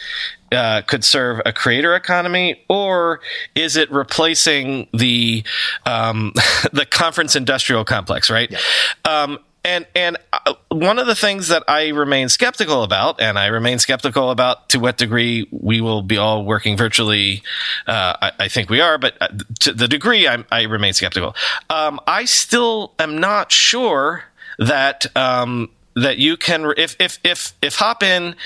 [0.53, 3.21] uh, could serve a creator economy, or
[3.55, 5.45] is it replacing the
[5.85, 6.33] um,
[6.73, 8.31] the conference industrial complex?
[8.31, 8.51] Right.
[8.51, 8.59] Yeah.
[9.05, 9.39] Um,
[9.69, 13.79] and and uh, one of the things that I remain skeptical about, and I remain
[13.79, 17.43] skeptical about to what degree we will be all working virtually.
[17.87, 19.29] Uh, I, I, think we are, but uh,
[19.61, 21.37] to the degree I'm, i remain skeptical.
[21.69, 24.25] Um, I still am not sure
[24.59, 28.37] that um, that you can if if if if Hopin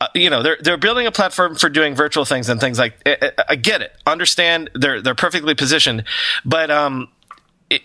[0.00, 2.94] uh, you know they're they're building a platform for doing virtual things and things like
[3.04, 6.04] I, I get it understand they're they're perfectly positioned
[6.44, 7.08] but um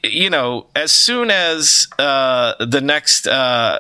[0.04, 3.80] you know, as soon as uh, the next uh,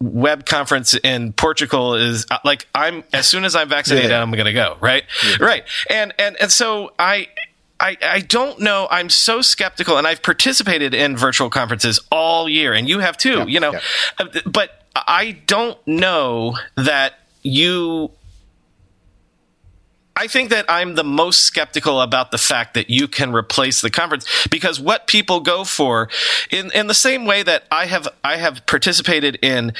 [0.00, 4.22] web conference in Portugal is uh, like, I'm as soon as I'm vaccinated, yeah.
[4.22, 4.76] I'm going to go.
[4.80, 5.36] Right, yeah.
[5.40, 7.28] right, and and and so I.
[7.80, 8.88] I, I don't know.
[8.90, 13.38] I'm so skeptical, and I've participated in virtual conferences all year, and you have too.
[13.38, 13.74] Yeah, you know,
[14.18, 18.10] uh, but I don't know that you
[20.18, 23.88] I think that I'm the most skeptical about the fact that you can replace the
[23.88, 26.08] conference because what people go for
[26.50, 29.72] in, in the same way that I have, I have participated in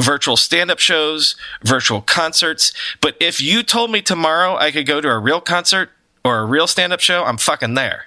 [0.00, 2.72] virtual stand-up shows, virtual concerts.
[3.02, 5.90] But if you told me tomorrow I could go to a real concert
[6.24, 8.06] or a real stand-up show, I'm fucking there.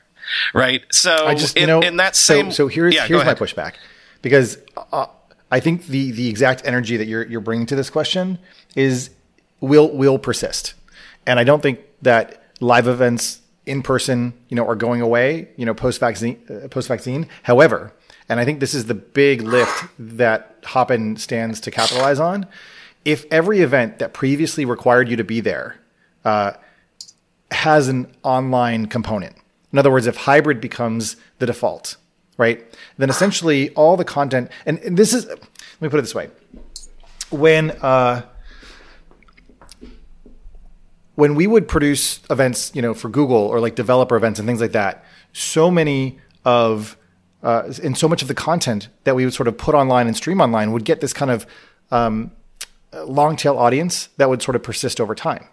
[0.56, 0.82] Right.
[0.92, 3.36] So I just, in, you know, in that same, so, so here's, yeah, here's my
[3.36, 3.76] pushback
[4.24, 4.58] because
[4.92, 5.06] uh,
[5.52, 8.40] I think the, the exact energy that you're, you're bringing to this question
[8.76, 9.12] is
[9.62, 10.74] will, will persist.
[11.28, 15.66] And I don't think that live events in person, you know, are going away, you
[15.66, 17.28] know, post vaccine, uh, post vaccine.
[17.44, 17.94] However,
[18.30, 22.48] and I think this is the big lift that Hopin stands to capitalize on.
[23.06, 25.80] If every event that previously required you to be there
[26.26, 26.54] uh,
[27.52, 29.36] has an online component,
[29.72, 31.98] in other words, if hybrid becomes the default,
[32.38, 32.66] right,
[32.98, 36.30] then essentially all the content, and, and this is, let me put it this way,
[37.32, 38.24] when uh,
[41.18, 44.62] when we would produce events, you know, for Google or like developer events and things
[44.62, 45.04] like that,
[45.34, 46.96] so many of
[47.42, 50.16] uh, and so much of the content that we would sort of put online and
[50.16, 51.48] stream online would get this kind of
[51.90, 52.32] um,
[52.94, 55.48] long tail audience that would sort of persist over time.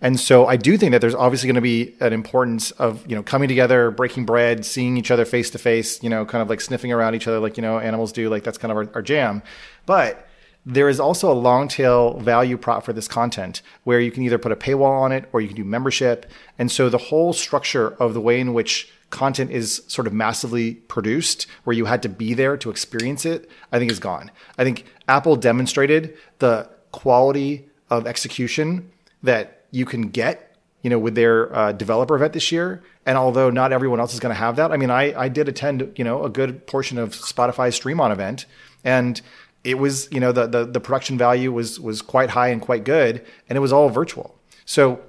[0.00, 3.14] And so I do think that there's obviously going to be an importance of, you
[3.14, 6.50] know, coming together, breaking bread, seeing each other face to face, you know, kind of
[6.50, 8.28] like sniffing around each other like, you know, animals do.
[8.28, 9.44] Like that's kind of our, our jam.
[9.86, 10.26] But
[10.66, 14.38] there is also a long tail value prop for this content where you can either
[14.38, 16.30] put a paywall on it or you can do membership.
[16.58, 20.74] And so the whole structure of the way in which content is sort of massively
[20.74, 24.30] produced, where you had to be there to experience it, I think is gone.
[24.58, 28.90] I think Apple demonstrated the quality of execution
[29.22, 32.82] that you can get, you know, with their uh, developer event this year.
[33.06, 35.48] And although not everyone else is going to have that, I mean, I, I did
[35.48, 38.46] attend, you know, a good portion of Spotify's Stream On event.
[38.82, 39.20] And
[39.64, 42.84] it was you know the, the the production value was was quite high and quite
[42.84, 44.38] good, and it was all virtual.
[44.64, 45.00] So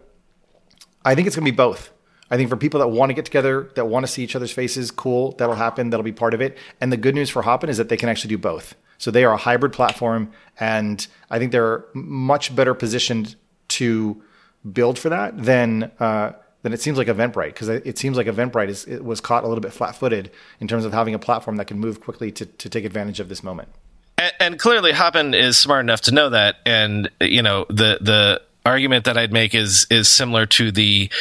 [1.04, 1.92] I think it's going to be both.
[2.32, 4.52] I think for people that want to get together, that want to see each other's
[4.52, 5.92] faces, cool, that'll happen.
[5.92, 6.58] That'll be part of it.
[6.82, 8.76] And the good news for Hopin is that they can actually do both.
[8.98, 13.36] So they are a hybrid platform, and I think they're much better positioned
[13.68, 14.24] to
[14.72, 16.32] build for that than uh,
[16.64, 19.62] than it seems like Eventbrite because it seems like Eventbrite is was caught a little
[19.62, 22.86] bit flat-footed in terms of having a platform that can move quickly to to take
[22.86, 23.70] advantage of this moment
[24.18, 28.42] and, and clearly Hopin is smart enough to know that, and you know the the
[28.66, 31.12] argument that I'd make is is similar to the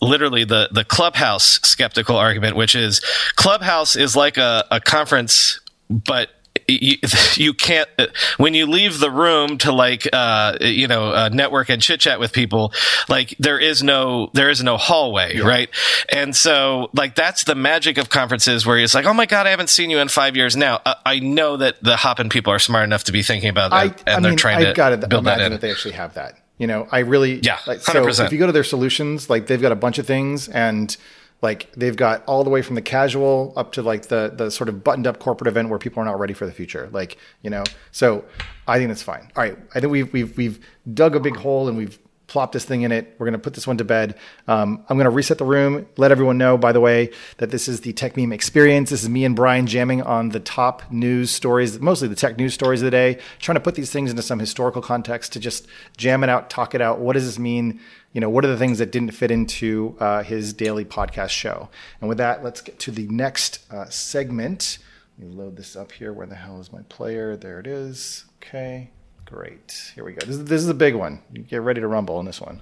[0.00, 3.00] literally the the clubhouse skeptical argument, which is
[3.36, 6.30] clubhouse is like a, a conference, but
[6.68, 6.96] you,
[7.34, 7.88] you can't
[8.36, 12.20] when you leave the room to like uh, you know uh, network and chit chat
[12.20, 12.72] with people
[13.08, 15.46] like there is no there is no hallway yeah.
[15.46, 15.68] right
[16.10, 19.50] and so like that's the magic of conferences where it's like oh my god I
[19.50, 22.58] haven't seen you in five years now uh, I know that the Hopin people are
[22.58, 24.74] smart enough to be thinking about that I, and I they're mean, trying I've to
[24.74, 25.52] got build imagine that, in.
[25.52, 28.26] that they actually have that you know I really yeah like, so 100%.
[28.26, 30.96] if you go to their solutions like they've got a bunch of things and
[31.42, 34.68] like they've got all the way from the casual up to like the the sort
[34.68, 36.88] of buttoned up corporate event where people are not ready for the future.
[36.92, 38.24] Like you know, so
[38.66, 39.30] I think that's fine.
[39.36, 41.98] All right, I think we've we've we've dug a big hole and we've
[42.34, 43.14] plopped this thing in it.
[43.16, 44.16] We're going to put this one to bed.
[44.48, 45.86] Um, I'm going to reset the room.
[45.96, 48.90] Let everyone know, by the way, that this is the Techmeme experience.
[48.90, 52.52] This is me and Brian jamming on the top news stories, mostly the tech news
[52.52, 55.68] stories of the day, trying to put these things into some historical context to just
[55.96, 56.98] jam it out, talk it out.
[56.98, 57.78] What does this mean?
[58.12, 61.68] you know, what are the things that didn't fit into uh, his daily podcast show?
[62.00, 64.78] And with that, let's get to the next uh, segment.
[65.18, 66.12] Let me load this up here.
[66.12, 67.36] Where the hell is my player?
[67.36, 68.24] There it is.
[68.42, 68.90] Okay,
[69.34, 69.92] great.
[69.94, 70.24] Here we go.
[70.24, 71.20] This is, this is a big one.
[71.48, 72.60] Get ready to rumble on this one.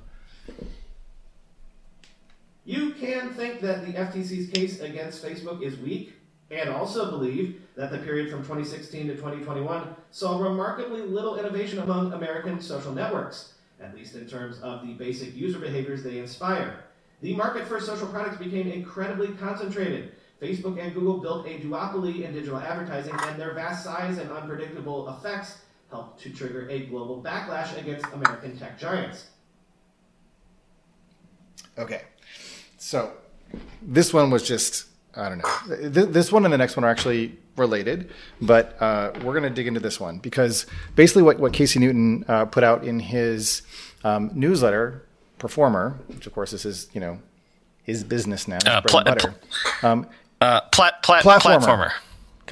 [2.65, 6.15] You can think that the FTC's case against Facebook is weak,
[6.51, 12.13] and also believe that the period from 2016 to 2021 saw remarkably little innovation among
[12.13, 16.85] American social networks at least in terms of the basic user behaviors they inspire.
[17.21, 20.13] The market for social products became incredibly concentrated.
[20.41, 25.09] Facebook and Google built a duopoly in digital advertising, and their vast size and unpredictable
[25.09, 25.59] effects
[25.93, 29.27] helped to trigger a global backlash against American tech giants.
[31.79, 32.03] Okay,
[32.79, 33.13] so
[33.81, 35.89] this one was just I don't know.
[35.89, 39.67] This one and the next one are actually related, but uh, we're going to dig
[39.67, 40.65] into this one because
[40.97, 43.61] basically what, what Casey Newton uh, put out in his
[44.05, 45.07] um, newsletter,
[45.39, 47.19] Performer, which of course this is you know
[47.83, 49.35] his business now, uh, pl- butter.
[49.83, 50.07] Um,
[50.41, 51.61] uh, plat- plat- platformer.
[51.61, 51.93] platformer.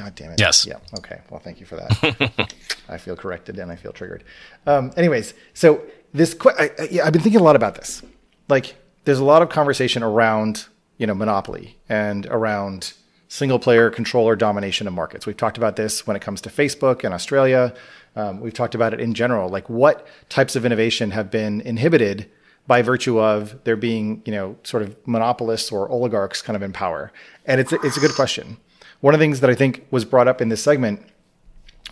[0.00, 0.40] God damn it.
[0.40, 0.66] Yes.
[0.66, 0.78] Yeah.
[0.98, 1.20] Okay.
[1.28, 2.54] Well, thank you for that.
[2.88, 4.24] I feel corrected and I feel triggered.
[4.66, 5.82] Um, anyways, so
[6.14, 8.02] this, I, I, yeah, I've been thinking a lot about this.
[8.48, 10.66] Like, there's a lot of conversation around
[11.00, 12.92] you know, monopoly and around
[13.28, 15.24] single player controller domination of markets.
[15.24, 17.72] We've talked about this when it comes to Facebook and Australia.
[18.16, 22.30] Um, we've talked about it in general, like what types of innovation have been inhibited
[22.66, 26.72] by virtue of there being, you know, sort of monopolists or oligarchs kind of in
[26.72, 27.12] power.
[27.46, 28.58] And it's a, it's a good question.
[29.00, 31.02] One of the things that I think was brought up in this segment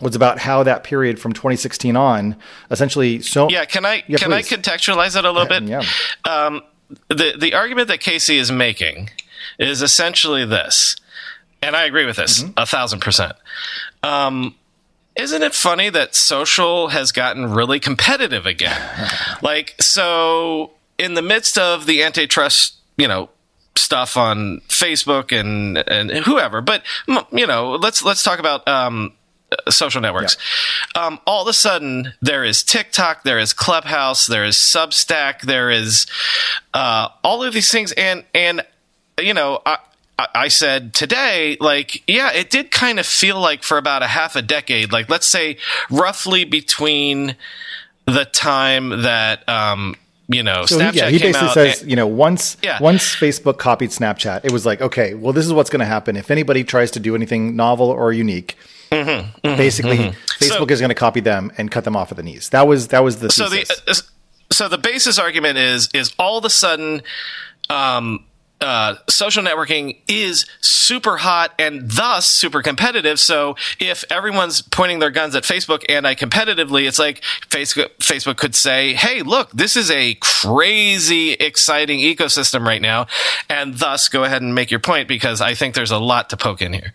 [0.01, 2.37] was about how that period from 2016 on
[2.71, 4.53] essentially so yeah can i yeah, can please.
[4.53, 5.83] i contextualize it a little bit yeah
[6.25, 6.63] um,
[7.09, 9.11] the the argument that Casey is making
[9.59, 10.97] is essentially this,
[11.63, 12.53] and I agree with this mm-hmm.
[12.57, 13.33] a thousand percent.
[14.03, 14.55] Um,
[15.17, 18.81] isn't it funny that social has gotten really competitive again?
[19.43, 23.31] like, so in the midst of the antitrust, you know,
[23.79, 26.83] stuff on Facebook and and whoever, but
[27.33, 29.13] you know, let's let's talk about um,
[29.69, 30.37] social networks.
[30.95, 31.07] Yeah.
[31.07, 35.71] Um, all of a sudden, there is TikTok, there is Clubhouse, there is Substack, there
[35.71, 36.07] is
[36.75, 38.65] uh, all of these things, and and
[39.19, 39.79] you know, I,
[40.19, 44.37] I said today, like, yeah, it did kind of feel like for about a half
[44.37, 45.59] a decade, like let's say
[45.91, 47.37] roughly between
[48.07, 49.95] the time that um,
[50.29, 52.79] you know, so Snapchat he, yeah, he basically says, and, you know, once yeah.
[52.81, 56.17] once Facebook copied Snapchat, it was like, okay, well, this is what's going to happen
[56.17, 58.57] if anybody tries to do anything novel or unique
[58.91, 60.45] Mm-hmm, mm-hmm, Basically, mm-hmm.
[60.45, 62.49] Facebook so, is going to copy them and cut them off at the knees.
[62.51, 63.81] That was that was the so thesis.
[63.85, 63.95] the uh,
[64.51, 67.03] so the basis argument is is all of a sudden.
[67.71, 68.25] Um,
[68.61, 73.21] uh, social networking is super hot and thus super competitive.
[73.21, 78.95] So if everyone's pointing their guns at Facebook anti-competitively, it's like Facebook, Facebook could say,
[78.95, 83.07] Hey, look, this is a crazy exciting ecosystem right now.
[83.49, 86.37] And thus go ahead and make your point because I think there's a lot to
[86.37, 86.93] poke in here.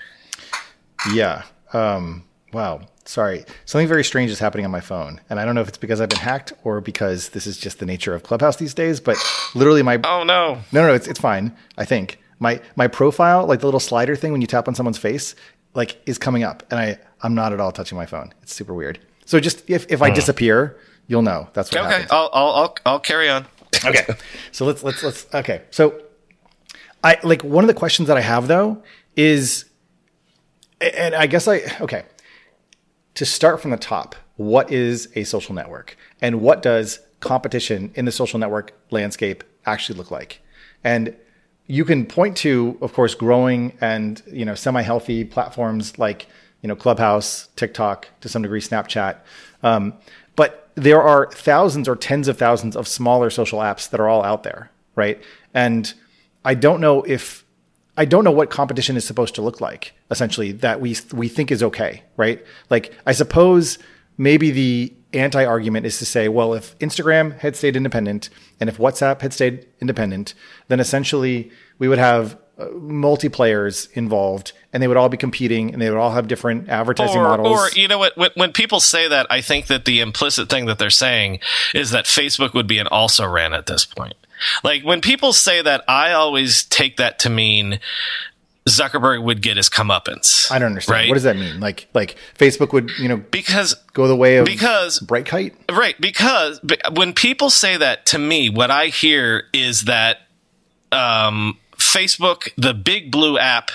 [1.14, 1.44] Yeah.
[1.72, 2.82] Um, wow.
[3.06, 3.44] Sorry.
[3.66, 5.20] Something very strange is happening on my phone.
[5.30, 7.80] And I don't know if it's because I've been hacked or because this is just
[7.80, 9.18] the nature of Clubhouse these days, but
[9.54, 10.56] literally my Oh no.
[10.72, 12.20] No, no, no it's it's fine, I think.
[12.40, 15.36] My my profile, like the little slider thing when you tap on someone's face,
[15.74, 18.34] like is coming up and I I'm not at all touching my phone.
[18.42, 19.00] It's super weird.
[19.26, 20.16] So just if if I hmm.
[20.16, 21.50] disappear, you'll know.
[21.54, 21.90] That's what okay.
[21.90, 22.12] happens.
[22.12, 23.46] I'll I'll I'll carry on.
[23.86, 24.06] okay.
[24.52, 25.64] So let's let's let's okay.
[25.72, 26.02] So
[27.04, 28.82] I like one of the questions that I have though
[29.16, 29.66] is
[30.82, 32.04] and I guess I, okay,
[33.16, 38.06] to start from the top, what is a social network and what does competition in
[38.06, 40.42] the social network landscape actually look like?
[40.84, 41.16] And
[41.68, 46.28] you can point to, of course, growing and, you know, semi-healthy platforms like,
[46.62, 49.18] you know, Clubhouse, TikTok, to some degree, Snapchat.
[49.62, 49.94] Um,
[50.36, 54.24] but there are thousands or tens of thousands of smaller social apps that are all
[54.24, 55.22] out there, right?
[55.54, 55.94] And
[56.44, 57.43] I don't know if
[57.96, 59.94] I don't know what competition is supposed to look like.
[60.10, 62.44] Essentially, that we we think is okay, right?
[62.70, 63.78] Like I suppose
[64.18, 68.30] maybe the anti argument is to say, well, if Instagram had stayed independent
[68.60, 70.34] and if WhatsApp had stayed independent,
[70.68, 75.82] then essentially we would have uh, multiplayers involved and they would all be competing and
[75.82, 77.60] they would all have different advertising or, models.
[77.60, 80.66] Or, you know what, when, when, people say that, I think that the implicit thing
[80.66, 81.40] that they're saying
[81.74, 84.16] is that Facebook would be an also ran at this point.
[84.64, 87.80] Like when people say that, I always take that to mean
[88.68, 90.50] Zuckerberg would get his comeuppance.
[90.52, 90.96] I don't understand.
[90.96, 91.10] Right?
[91.10, 91.60] What does that mean?
[91.60, 96.00] Like, like Facebook would, you know, because go the way of because Brightkite, right?
[96.00, 96.62] Because
[96.94, 100.20] when people say that to me, what I hear is that
[100.92, 103.70] um, Facebook, the big blue app,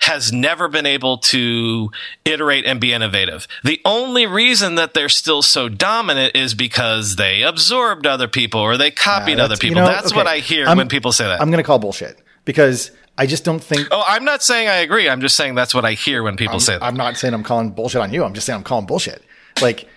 [0.00, 1.90] has never been able to
[2.24, 3.46] iterate and be innovative.
[3.64, 8.76] The only reason that they're still so dominant is because they absorbed other people or
[8.76, 9.76] they copied uh, other people.
[9.76, 10.16] You know, that's okay.
[10.16, 11.40] what I hear I'm, when people say that.
[11.40, 13.88] I'm going to call bullshit because I just don't think.
[13.90, 15.08] Oh, I'm not saying I agree.
[15.08, 16.82] I'm just saying that's what I hear when people I'm, say that.
[16.82, 18.24] I'm not saying I'm calling bullshit on you.
[18.24, 19.22] I'm just saying I'm calling bullshit.
[19.60, 19.88] Like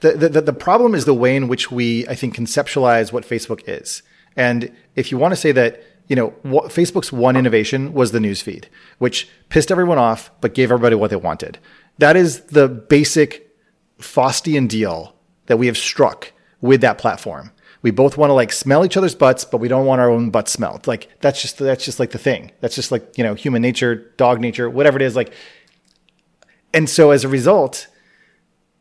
[0.00, 3.62] the, the the problem is the way in which we I think conceptualize what Facebook
[3.66, 4.02] is.
[4.36, 8.18] And if you want to say that you know, what, Facebook's one innovation was the
[8.18, 8.66] newsfeed,
[8.98, 11.58] which pissed everyone off, but gave everybody what they wanted.
[11.98, 13.50] That is the basic
[13.98, 15.16] Faustian deal
[15.46, 17.50] that we have struck with that platform.
[17.82, 20.30] We both want to like smell each other's butts, but we don't want our own
[20.30, 20.86] butts smelled.
[20.86, 22.52] Like that's just that's just like the thing.
[22.60, 25.14] That's just like you know human nature, dog nature, whatever it is.
[25.14, 25.32] Like,
[26.74, 27.86] and so as a result,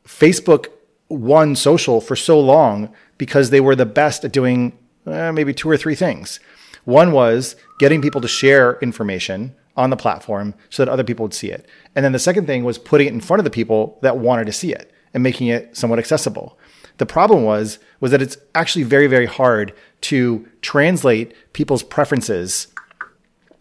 [0.08, 0.68] Facebook
[1.08, 5.70] won social for so long because they were the best at doing uh, maybe two
[5.70, 6.40] or three things.
[6.84, 11.34] One was getting people to share information on the platform so that other people would
[11.34, 11.68] see it.
[11.96, 14.46] And then the second thing was putting it in front of the people that wanted
[14.46, 16.58] to see it and making it somewhat accessible.
[16.98, 22.68] The problem was was that it's actually very very hard to translate people's preferences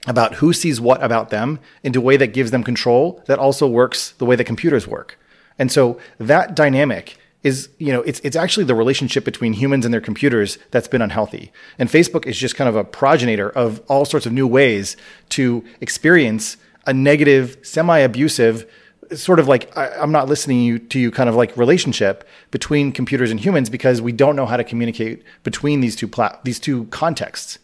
[0.06, 3.66] about who sees what about them into a way that gives them control that also
[3.66, 5.18] works the way that computers work.
[5.58, 9.94] And so that dynamic is you know it's it's actually the relationship between humans and
[9.94, 11.52] their computers that's been unhealthy.
[11.78, 14.96] And Facebook is just kind of a progenitor of all sorts of new ways
[15.30, 18.66] to experience a negative, semi-abusive
[19.12, 22.90] sort of like I, am not listening you, to you kind of like relationship between
[22.90, 26.58] computers and humans because we don't know how to communicate between these two plat- these
[26.58, 27.58] two contexts.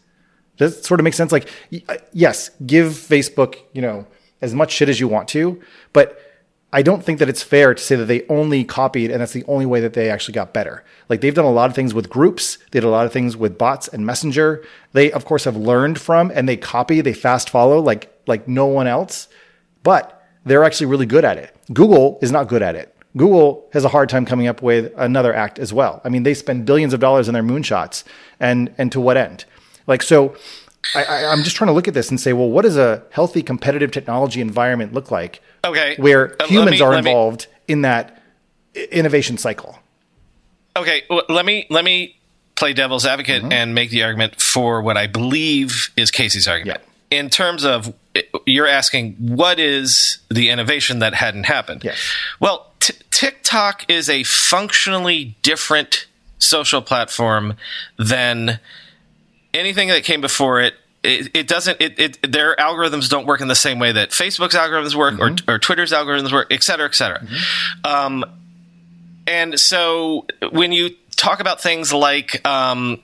[0.57, 1.31] Does sort of make sense?
[1.31, 1.49] Like
[1.89, 4.05] uh, yes, give Facebook, you know,
[4.41, 5.59] as much shit as you want to,
[5.93, 6.19] but
[6.73, 9.43] I don't think that it's fair to say that they only copied and that's the
[9.45, 10.85] only way that they actually got better.
[11.09, 13.35] Like they've done a lot of things with groups, they did a lot of things
[13.35, 14.63] with bots and messenger.
[14.93, 18.67] They of course have learned from and they copy, they fast follow like like no
[18.67, 19.27] one else.
[19.83, 21.55] But they're actually really good at it.
[21.73, 22.95] Google is not good at it.
[23.17, 26.01] Google has a hard time coming up with another act as well.
[26.05, 28.05] I mean, they spend billions of dollars on their moonshots
[28.39, 29.43] and and to what end?
[29.87, 30.35] Like so
[30.95, 33.43] I, am just trying to look at this and say, well, what does a healthy
[33.43, 35.41] competitive technology environment look like?
[35.63, 35.95] Okay.
[35.97, 38.21] Where Uh, humans me- are let me- involved in that
[38.91, 39.77] innovation cycle.
[40.75, 42.15] Okay, well, let me let me
[42.55, 43.51] play devil's advocate Mm-hmm.
[43.51, 46.81] and make the argument for what I believe is Casey's argument.
[47.09, 47.93] In terms of
[48.45, 51.83] you're asking what is the innovation that hadn't happened?
[51.83, 51.97] Yes.
[52.39, 56.05] Well, t- TikTok is a functionally different
[56.39, 57.55] social platform
[57.99, 58.59] than
[59.53, 60.75] anything that came before it.
[61.03, 61.81] It, it doesn't.
[61.81, 65.35] It, it their algorithms don't work in the same way that Facebook's algorithms work or,
[65.47, 67.25] or Twitter's algorithms work, et cetera, et cetera.
[67.83, 68.23] Um,
[69.25, 73.01] and so when you talk about things like um,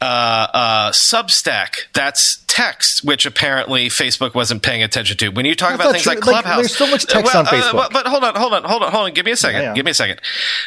[0.00, 5.28] uh, uh, Substack, that's text, which apparently Facebook wasn't paying attention to.
[5.28, 6.14] When you talk That's about things true.
[6.14, 7.72] like Like, Clubhouse, there's so much text well, on Facebook.
[7.72, 9.14] but, but hold on, hold on, hold on, hold on.
[9.14, 9.60] Give me a second.
[9.60, 9.74] Yeah, yeah.
[9.74, 10.20] Give me a second.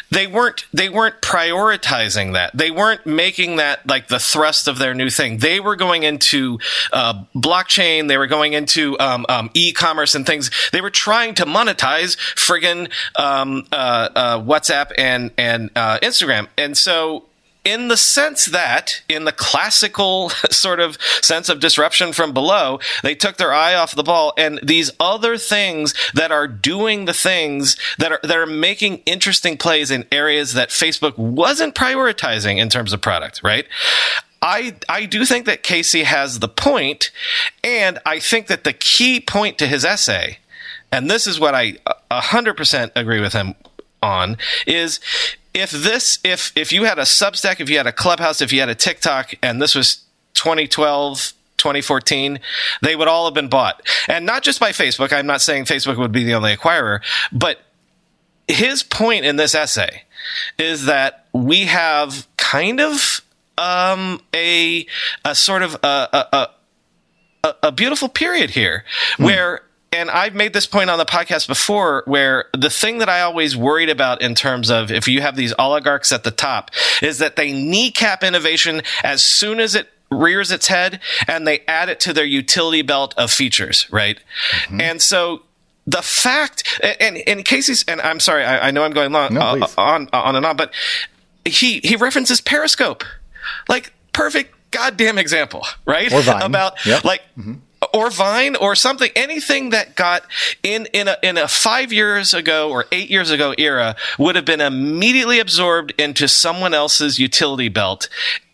[0.09, 2.55] They weren't they weren't prioritizing that.
[2.55, 5.39] They weren't making that like the thrust of their new thing.
[5.39, 6.59] They were going into
[6.93, 8.07] uh, blockchain.
[8.07, 10.49] They were going into um, um, e-commerce and things.
[10.71, 16.47] They were trying to monetize friggin' um, uh, uh, WhatsApp and and uh, Instagram.
[16.57, 17.25] And so
[17.64, 23.16] in the sense that, in the classical sort of sense of disruption from below, they
[23.16, 27.78] took their eye off the ball, and these other things that are doing the things
[27.97, 32.93] that are that are making interesting plays in areas that Facebook wasn't prioritizing in terms
[32.93, 33.66] of product, right?
[34.41, 37.12] I I do think that Casey has the point,
[37.64, 40.39] and I think that the key point to his essay,
[40.91, 41.76] and this is what I
[42.09, 43.53] a hundred percent agree with him
[44.01, 44.99] on, is
[45.54, 48.60] if this if if you had a Substack, if you had a Clubhouse, if you
[48.60, 51.34] had a TikTok, and this was 2012.
[51.58, 52.39] 2014,
[52.82, 53.88] they would all have been bought.
[54.08, 55.14] And not just by Facebook.
[55.14, 57.60] I'm not saying Facebook would be the only acquirer, but
[58.47, 60.04] his point in this essay
[60.58, 63.22] is that we have kind of
[63.58, 64.86] um, a
[65.24, 66.49] a sort of a, a, a
[67.43, 68.84] a, a beautiful period here
[69.18, 69.62] where
[69.94, 73.58] and I've made this point on the podcast before where the thing that I always
[73.58, 76.72] worried about in terms of if you have these oligarchs at the top
[77.02, 81.89] is that they kneecap innovation as soon as it rears its head and they add
[81.89, 84.20] it to their utility belt of features, right?
[84.70, 85.44] And so
[85.88, 89.34] the fact, and, and in Casey's, and I'm sorry, I, I know I'm going long,
[89.34, 90.74] No, uh, on, uh, on and on, but
[91.46, 93.04] he, he references Periscope.
[93.68, 96.12] Like, perfect goddamn example, right?
[96.44, 97.04] About, Yep.
[97.04, 97.22] like,
[97.94, 100.24] or Vine or something, anything that got
[100.64, 104.46] in in a, in a five years ago or eight years ago era would have
[104.46, 108.10] been immediately absorbed into someone else's utility belt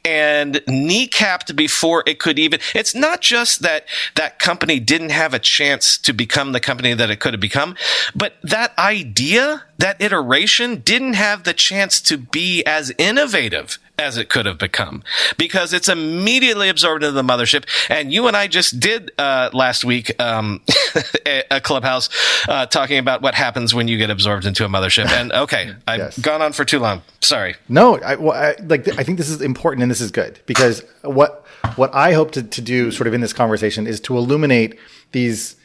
[0.07, 2.61] and kneecapped before it could even.
[2.73, 3.85] It's not just that
[4.15, 7.75] that company didn't have a chance to become the company that it could have become,
[8.15, 14.29] but that idea, that iteration didn't have the chance to be as innovative as it
[14.29, 15.03] could have become
[15.37, 17.65] because it's immediately absorbed into the mothership.
[17.89, 20.61] And you and I just did uh, last week um,
[21.25, 22.09] a, clubhouse
[22.47, 25.07] uh, talking about what happens when you get absorbed into a mothership.
[25.09, 26.19] And okay, I've Yes.
[26.19, 27.01] gone on for too long.
[27.21, 27.55] Sorry.
[27.69, 30.83] No, I, well, I, like I think this is important and this is good because
[31.01, 31.43] what
[31.75, 34.77] what I hope to, to do sort of in this conversation is to illuminate
[35.11, 35.55] these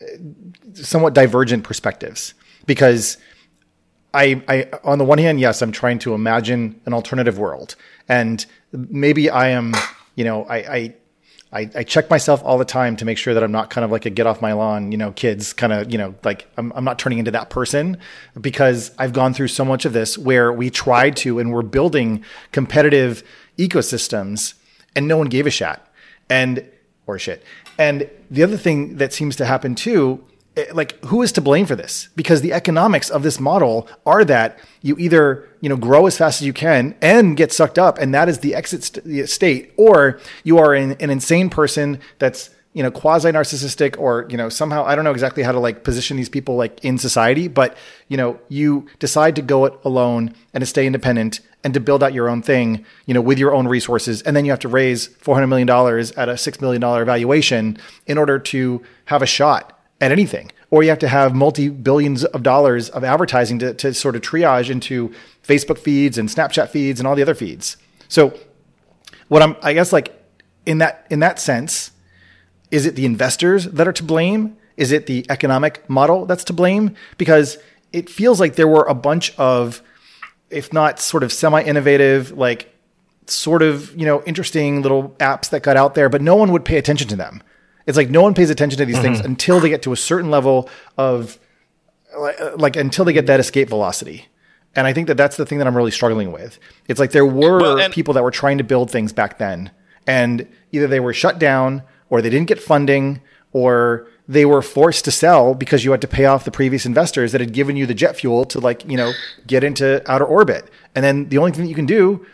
[0.00, 0.06] uh,
[0.74, 2.32] somewhat divergent perspectives
[2.66, 3.18] because
[4.14, 7.76] I, I on the one hand, yes, I'm trying to imagine an alternative world,
[8.08, 9.74] and maybe I am,
[10.16, 10.94] you know, I, I
[11.52, 13.90] I, I check myself all the time to make sure that I'm not kind of
[13.90, 16.72] like a get off my lawn, you know, kids kind of, you know, like I'm,
[16.74, 17.98] I'm not turning into that person
[18.40, 22.24] because I've gone through so much of this where we tried to and we're building
[22.52, 23.22] competitive
[23.58, 24.54] ecosystems
[24.96, 25.78] and no one gave a shit
[26.30, 26.66] and
[27.06, 27.44] or shit.
[27.78, 30.24] And the other thing that seems to happen too
[30.56, 32.08] Eh, like who is to blame for this?
[32.14, 36.42] Because the economics of this model are that you either you know grow as fast
[36.42, 40.20] as you can and get sucked up and that is the exit st- state or
[40.44, 44.84] you are an, an insane person that's you know quasi narcissistic or you know somehow
[44.84, 47.76] i don't know exactly how to like position these people like in society but
[48.08, 52.02] you know you decide to go it alone and to stay independent and to build
[52.02, 54.68] out your own thing you know with your own resources and then you have to
[54.68, 59.26] raise 400 million dollars at a 6 million dollar valuation in order to have a
[59.26, 60.52] shot at anything.
[60.70, 64.22] Or you have to have multi billions of dollars of advertising to, to sort of
[64.22, 67.76] triage into Facebook feeds and Snapchat feeds and all the other feeds.
[68.08, 68.38] So
[69.28, 70.12] what I'm I guess like
[70.66, 71.92] in that in that sense,
[72.70, 74.56] is it the investors that are to blame?
[74.76, 76.96] Is it the economic model that's to blame?
[77.16, 77.58] Because
[77.92, 79.82] it feels like there were a bunch of,
[80.50, 82.74] if not sort of semi-innovative, like
[83.26, 86.64] sort of, you know, interesting little apps that got out there, but no one would
[86.64, 87.42] pay attention to them.
[87.86, 89.26] It's like no one pays attention to these things mm-hmm.
[89.26, 91.38] until they get to a certain level of
[92.16, 94.26] like, uh, like until they get that escape velocity.
[94.74, 96.58] And I think that that's the thing that I'm really struggling with.
[96.88, 99.70] It's like there were Well, and- people that were trying to build things back then,
[100.06, 103.20] and either they were shut down, or they didn't get funding,
[103.52, 107.32] or they were forced to sell because you had to pay off the previous investors
[107.32, 109.12] that had given you the jet fuel to like you know
[109.46, 110.70] get into outer orbit.
[110.94, 112.24] And then the only thing that you can do,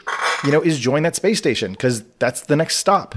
[0.44, 3.16] you know, is join that space station because that's the next stop.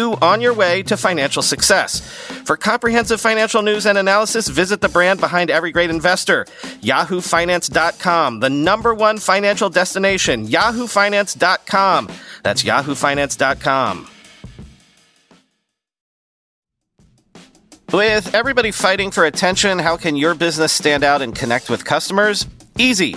[0.00, 2.00] on your way to financial success.
[2.44, 6.44] For comprehensive financial news and analysis, visit the brand behind every great investor,
[6.82, 12.08] yahoofinance.com, the number one financial destination, yahoofinance.com.
[12.42, 14.08] That's yahoofinance.com.
[17.90, 22.46] With everybody fighting for attention, how can your business stand out and connect with customers?
[22.76, 23.16] Easy.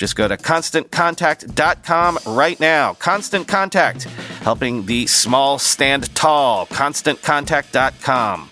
[0.00, 2.94] Just go to constantcontact.com right now.
[2.94, 4.04] Constant Contact,
[4.40, 6.64] helping the small stand tall.
[6.68, 8.48] ConstantContact.com.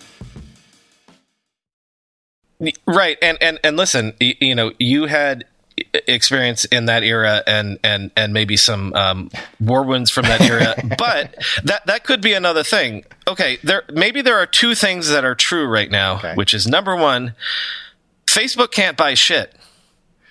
[2.86, 5.46] Right, and and and listen, you, you know, you had
[6.06, 10.74] experience in that era and and and maybe some um, war wounds from that era
[10.98, 11.34] but
[11.64, 15.36] that that could be another thing okay there maybe there are two things that are
[15.36, 16.34] true right now Okay.
[16.34, 17.32] which is number one
[18.26, 19.54] facebook can't buy shit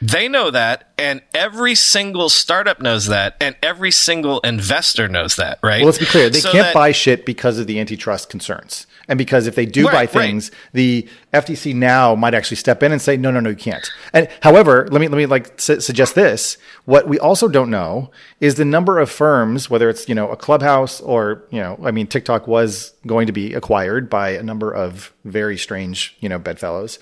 [0.02, 5.60] they know that and every single startup knows that and every single investor knows that
[5.64, 6.30] right Well, let's be clear.
[6.30, 8.86] They So can't that- buy shit because of the antitrust concerns.
[9.10, 10.10] And because if they do Right, buy right.
[10.10, 13.90] things, the FTC now might actually step in and say, no, no, no, you can't.
[14.12, 16.58] And however, let me, let me like su- suggest this.
[16.84, 20.36] What we also don't know is the number of firms, whether it's, you know, a
[20.36, 24.74] clubhouse or, you know, I mean, TikTok was going to be acquired by a number
[24.74, 27.00] of very strange, you know, bedfellows.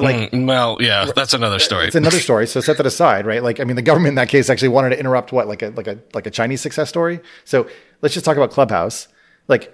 [0.00, 2.46] But like, Mm, well yeah that's another story it's another story.
[2.46, 3.42] So set that aside, right?
[3.42, 5.68] Like, I mean, the government in that case actually wanted to interrupt what, like a
[5.70, 7.20] like a like a Chinese success story.
[7.44, 7.66] So
[8.02, 9.08] let's just talk about Clubhouse.
[9.48, 9.72] Like,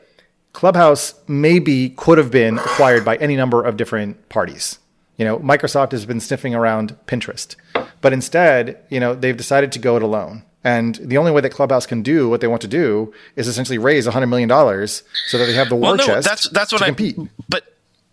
[0.52, 4.78] Clubhouse maybe could have been acquired by any number of different parties.
[5.16, 7.54] You know, Microsoft has been sniffing around Pinterest,
[8.00, 10.42] but instead, you know, they've decided to go it alone.
[10.64, 13.78] And the only way that Clubhouse can do what they want to do is essentially
[13.78, 16.78] raise $100 million so that they have the war well, no, chest that's that's what
[16.78, 17.16] to I compete.
[17.48, 17.64] but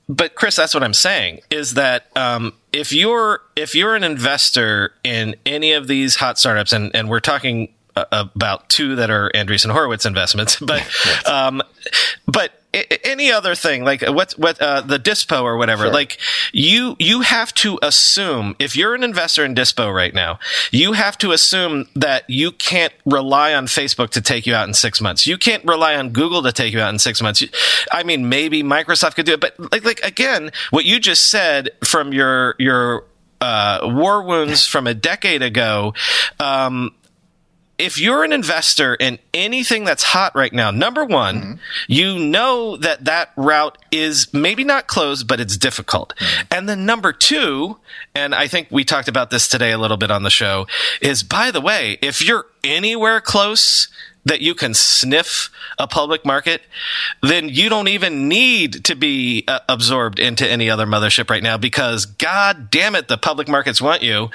[0.09, 4.93] but Chris, that's what I'm saying is that um, if you're if you're an investor
[5.03, 7.71] in any of these hot startups, and and we're talking
[8.11, 10.85] about two that are Andreessen Horowitz investments, but
[11.27, 11.61] um,
[12.25, 16.19] but any other thing like what what uh, the Dispo or whatever, like
[16.53, 20.39] you you have to assume if you're an investor in Dispo right now,
[20.71, 24.75] you have to assume that you can't rely on Facebook to take you out in
[24.75, 25.25] six months.
[25.25, 27.43] You can't rely on Google to take you out in six months.
[27.91, 31.71] I mean, maybe Microsoft could do it, but like like again, what you just said
[31.83, 33.05] from your your
[33.41, 35.93] uh, war wounds from a decade ago.
[36.39, 36.93] Um,
[37.79, 41.53] if you're an investor in anything that's hot right now, number one, mm-hmm.
[41.87, 46.13] you know that that route is maybe not closed, but it's difficult.
[46.17, 46.47] Mm-hmm.
[46.51, 47.77] And then number two,
[48.13, 50.67] and I think we talked about this today a little bit on the show,
[51.01, 53.87] is by the way, if you're anywhere close
[54.29, 56.61] that you can sniff a public market,
[57.21, 61.57] then you don't even need to be uh, absorbed into any other mothership right now
[61.57, 64.29] because god damn it, the public markets want you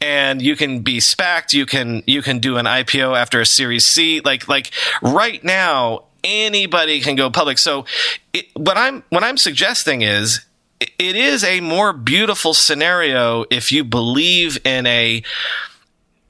[0.00, 3.86] and you can be SPACed, you can, you can do an IPO after a series
[3.86, 4.20] C.
[4.24, 4.72] Like, like
[5.02, 7.58] right now, anybody can go public.
[7.58, 7.84] So
[8.32, 10.40] it, what I'm, what I'm suggesting is
[10.80, 15.22] it is a more beautiful scenario if you believe in a,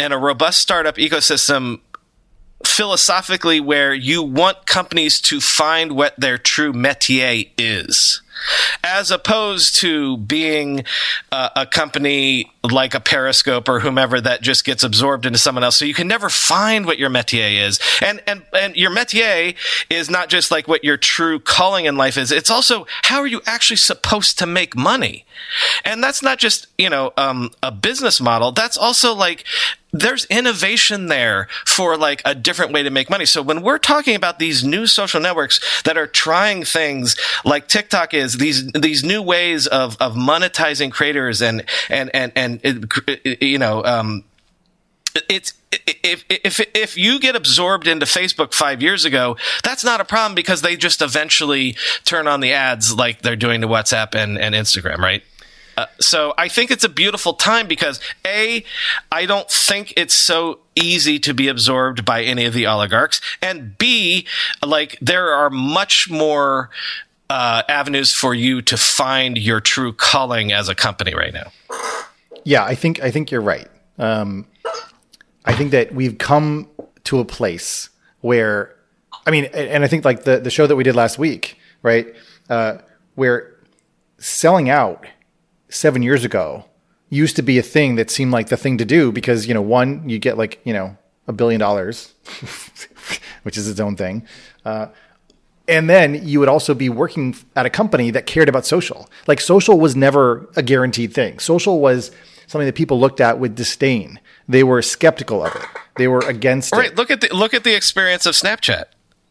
[0.01, 1.81] in a robust startup ecosystem
[2.67, 8.21] philosophically where you want companies to find what their true métier is
[8.83, 10.85] as opposed to being
[11.33, 15.77] uh, a company like a periscope or whomever that just gets absorbed into someone else.
[15.77, 17.81] So you can never find what your métier is.
[18.03, 19.55] And and and your métier
[19.91, 22.33] is not just like what your true calling in life is.
[22.33, 25.25] It's also how are you actually supposed to make money?
[25.85, 28.53] And that's not just you know um, a business model.
[28.53, 29.45] That's also like
[29.95, 33.25] there's innovation there for like a different way to make money.
[33.25, 38.13] So when we're talking about these new social networks that are trying things like TikTok
[38.13, 42.93] is, these these new ways of of monetizing creators and and and and
[43.41, 44.25] you know um,
[45.29, 50.05] it's if if if you get absorbed into Facebook five years ago, that's not a
[50.05, 54.39] problem because they just eventually turn on the ads like they're doing to WhatsApp and
[54.39, 55.23] and Instagram, right?
[55.77, 58.64] Uh, so I think it's a beautiful time because a,
[59.11, 63.77] I don't think it's so easy to be absorbed by any of the oligarchs, and
[63.79, 64.27] b,
[64.64, 66.70] like there are much more
[67.31, 71.51] uh, avenues for you to find your true calling as a company right now.
[72.45, 73.68] Yeah, I think I think you're right.
[73.99, 74.47] Um,
[75.45, 76.68] I think that we've come
[77.05, 78.75] to a place where,
[79.27, 82.14] I mean, and I think like the the show that we did last week, right,
[82.49, 82.79] uh,
[83.14, 83.55] where
[84.18, 85.07] selling out
[85.69, 86.65] seven years ago
[87.11, 89.62] used to be a thing that seemed like the thing to do because you know
[89.62, 90.97] one you get like you know
[91.27, 92.12] a billion dollars,
[93.45, 94.27] which is its own thing.
[94.65, 94.87] Uh,
[95.67, 99.09] and then you would also be working at a company that cared about social.
[99.27, 101.39] Like social was never a guaranteed thing.
[101.39, 102.11] Social was
[102.47, 104.21] something that people looked at with disdain.
[104.47, 105.62] They were skeptical of it.
[105.97, 106.91] They were against Right.
[106.91, 106.97] it.
[106.97, 108.85] Look at the look at the experience of Snapchat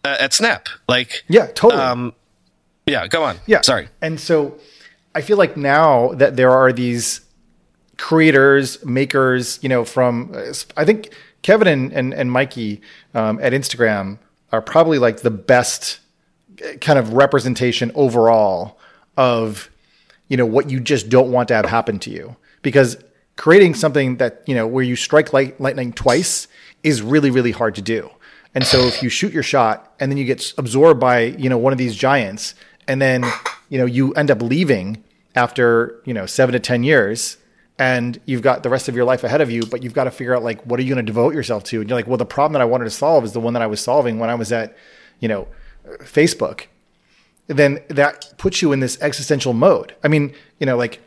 [0.04, 0.68] uh, at Snap.
[0.90, 1.82] Like, Yeah, totally.
[1.84, 2.14] um,
[2.88, 3.06] yeah.
[3.08, 3.38] Go on.
[3.46, 3.62] Yeah.
[3.62, 3.90] Sorry.
[4.02, 4.58] And so
[5.16, 7.22] I feel like now that there are these
[7.98, 12.82] creators, makers, you know, from, uh, I think Kevin and, and, and Mikey
[13.14, 14.18] um, at Instagram
[14.52, 16.00] are probably like the best
[16.64, 18.80] uh, kind of representation overall
[19.18, 19.70] of,
[20.28, 22.36] you know, what you just don't want to have happen to you.
[22.64, 22.98] Because
[23.36, 26.48] creating something that, you know, where you strike light, lightning twice
[26.82, 28.10] is really, really hard to do.
[28.56, 31.58] And so if you shoot your shot and then you get absorbed by, you know,
[31.58, 32.56] one of these giants
[32.88, 33.24] and then,
[33.70, 35.04] you know, you end up leaving
[35.36, 37.38] after, you know, seven to 10 years
[37.80, 40.12] and you've got the rest of your life ahead of you, but you've got to
[40.12, 41.82] figure out like, what are you going to devote yourself to?
[41.82, 43.62] And you're like, well, the problem that I wanted to solve is the one that
[43.62, 44.78] I was solving when I was at,
[45.20, 45.48] you know,
[46.00, 46.66] Facebook.
[47.48, 49.96] Then that puts you in this existential mode.
[50.04, 51.02] I mean, you know, like,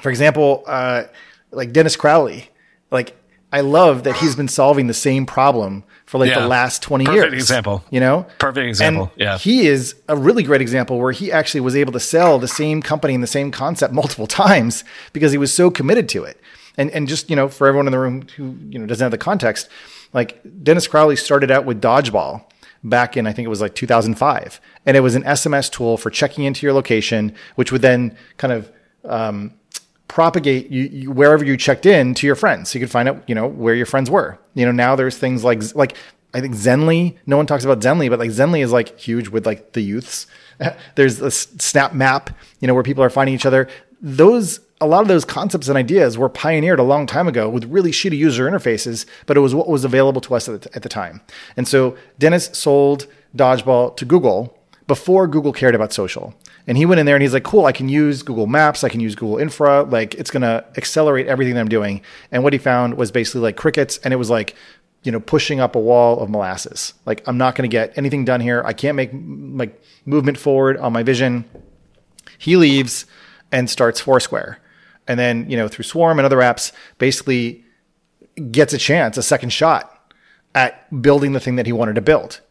[0.00, 1.04] for example, uh,
[1.50, 2.50] like Dennis Crowley,
[2.90, 3.16] like
[3.52, 6.40] I love that he's been solving the same problem for like Yeah.
[6.40, 7.42] the last 20 Perfect years.
[7.42, 7.84] example.
[7.90, 8.26] You know?
[8.38, 9.10] Perfect example.
[9.14, 9.38] And Yeah.
[9.38, 12.80] He is a really great example where he actually was able to sell the same
[12.82, 16.40] company and the same concept multiple times because he was so committed to it.
[16.78, 19.10] And and just, you know, for everyone in the room who, you know, doesn't have
[19.10, 19.68] the context,
[20.14, 22.42] like Dennis Crowley started out with Dodgeball
[22.84, 24.60] back in I think it was like 2005.
[24.86, 28.52] And it was an SMS tool for checking into your location, which would then kind
[28.52, 28.70] of
[29.04, 29.52] um,
[30.08, 32.70] propagate you, you wherever you checked in to your friends.
[32.70, 34.38] So you could find out, you know, where your friends were.
[34.54, 35.96] You know, now there's things like like
[36.34, 37.16] I think Zenly.
[37.26, 40.26] No one talks about Zenly, but like Zenly is like huge with like the youths.
[40.96, 42.30] there's a Snap Map,
[42.60, 43.68] you know, where people are finding each other.
[44.00, 47.64] Those a lot of those concepts and ideas were pioneered a long time ago with
[47.64, 50.82] really shitty user interfaces, but it was what was available to us at the, at
[50.82, 51.20] the time.
[51.56, 53.06] And so Dennis sold
[53.36, 54.56] Dodgeball to Google
[54.86, 56.34] before Google cared about social.
[56.68, 58.90] And he went in there and he's like, cool, I can use Google Maps, I
[58.90, 62.02] can use Google Infra, like it's gonna accelerate everything that I'm doing.
[62.30, 64.54] And what he found was basically like crickets, and it was like,
[65.02, 66.92] you know, pushing up a wall of molasses.
[67.06, 68.62] Like I'm not gonna get anything done here.
[68.66, 71.46] I can't make like movement forward on my vision.
[72.36, 73.06] He leaves
[73.50, 74.58] and starts Foursquare.
[75.06, 77.64] And then, you know, through Swarm and other apps, basically
[78.50, 80.12] gets a chance, a second shot
[80.54, 82.42] at building the thing that he wanted to build.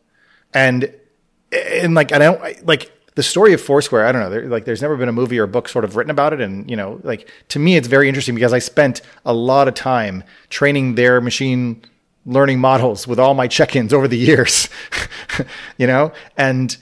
[0.56, 0.92] And
[1.52, 4.06] and like I don't like the story of Foursquare.
[4.06, 4.30] I don't know.
[4.30, 6.70] There, like there's never been a movie or book sort of written about it, and
[6.70, 10.24] you know, like to me, it's very interesting because I spent a lot of time
[10.52, 11.84] training their machine
[12.28, 14.70] learning models with all my check-ins over the years,
[15.80, 16.78] you know, and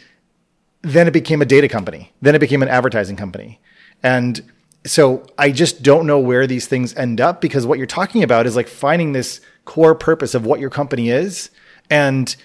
[0.82, 2.12] then it became a data company.
[2.22, 3.62] Then it became an advertising company,
[4.04, 4.44] and
[4.86, 8.46] so I just don't know where these things end up because what you're talking about
[8.46, 11.50] is like finding this core purpose of what your company is.
[11.90, 12.36] And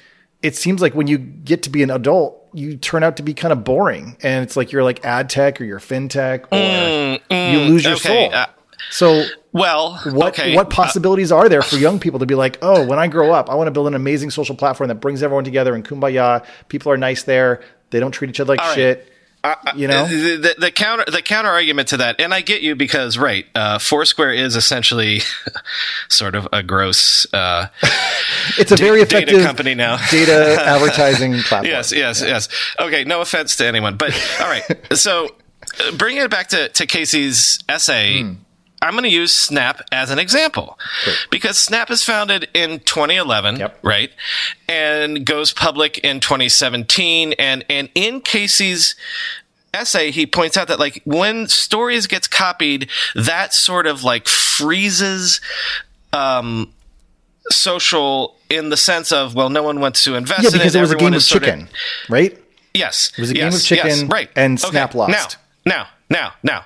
[0.42, 3.34] it seems like when you get to be an adult, you turn out to be
[3.34, 4.16] kind of boring.
[4.22, 7.84] And it's like you're like ad tech or you're fintech or you mm, mm, lose
[7.84, 8.34] your okay, soul.
[8.34, 8.46] uh,
[8.90, 10.54] so Well, what okay.
[10.54, 13.32] what uh, possibilities are there for young people to be like, oh, when I grow
[13.32, 16.44] up, I want to build an amazing social platform that brings everyone together and kumbaya.
[16.68, 17.62] People are nice there.
[17.90, 18.74] They don't treat each other like right.
[18.74, 19.09] shit.
[19.74, 20.06] You know?
[20.06, 23.46] the, the, the counter the counter argument to that, and I get you because right,
[23.54, 25.20] uh, Foursquare is essentially
[26.08, 27.26] sort of a gross.
[27.32, 27.68] Uh,
[28.58, 29.96] It's a very data effective company now.
[30.10, 31.66] data advertising platform.
[31.66, 32.48] yes, yes, yes.
[32.80, 34.64] Okay, no offense to anyone, but all right.
[34.96, 35.34] So,
[35.78, 38.22] uh, bringing it back to to Casey's essay.
[38.22, 38.32] Hmm.
[38.82, 40.78] I'm going to use Snap as an example
[41.30, 43.78] because Snap is founded in 2011, Yep.
[43.82, 44.10] right?
[44.68, 47.34] And goes public in 2017.
[47.34, 48.94] And, and in Casey's
[49.74, 55.40] essay, he points out that like when stories gets copied, that sort of like freezes,
[56.14, 56.72] um,
[57.50, 60.78] social in the sense of, well, no one wants to invest Yeah, in because it.
[60.78, 61.68] it was a game of chicken,
[62.08, 62.38] right?
[62.74, 63.12] Yes.
[63.16, 64.30] It was a game of chicken, right.
[64.36, 65.36] and Snap lost.
[65.66, 66.64] Now, now, now, now.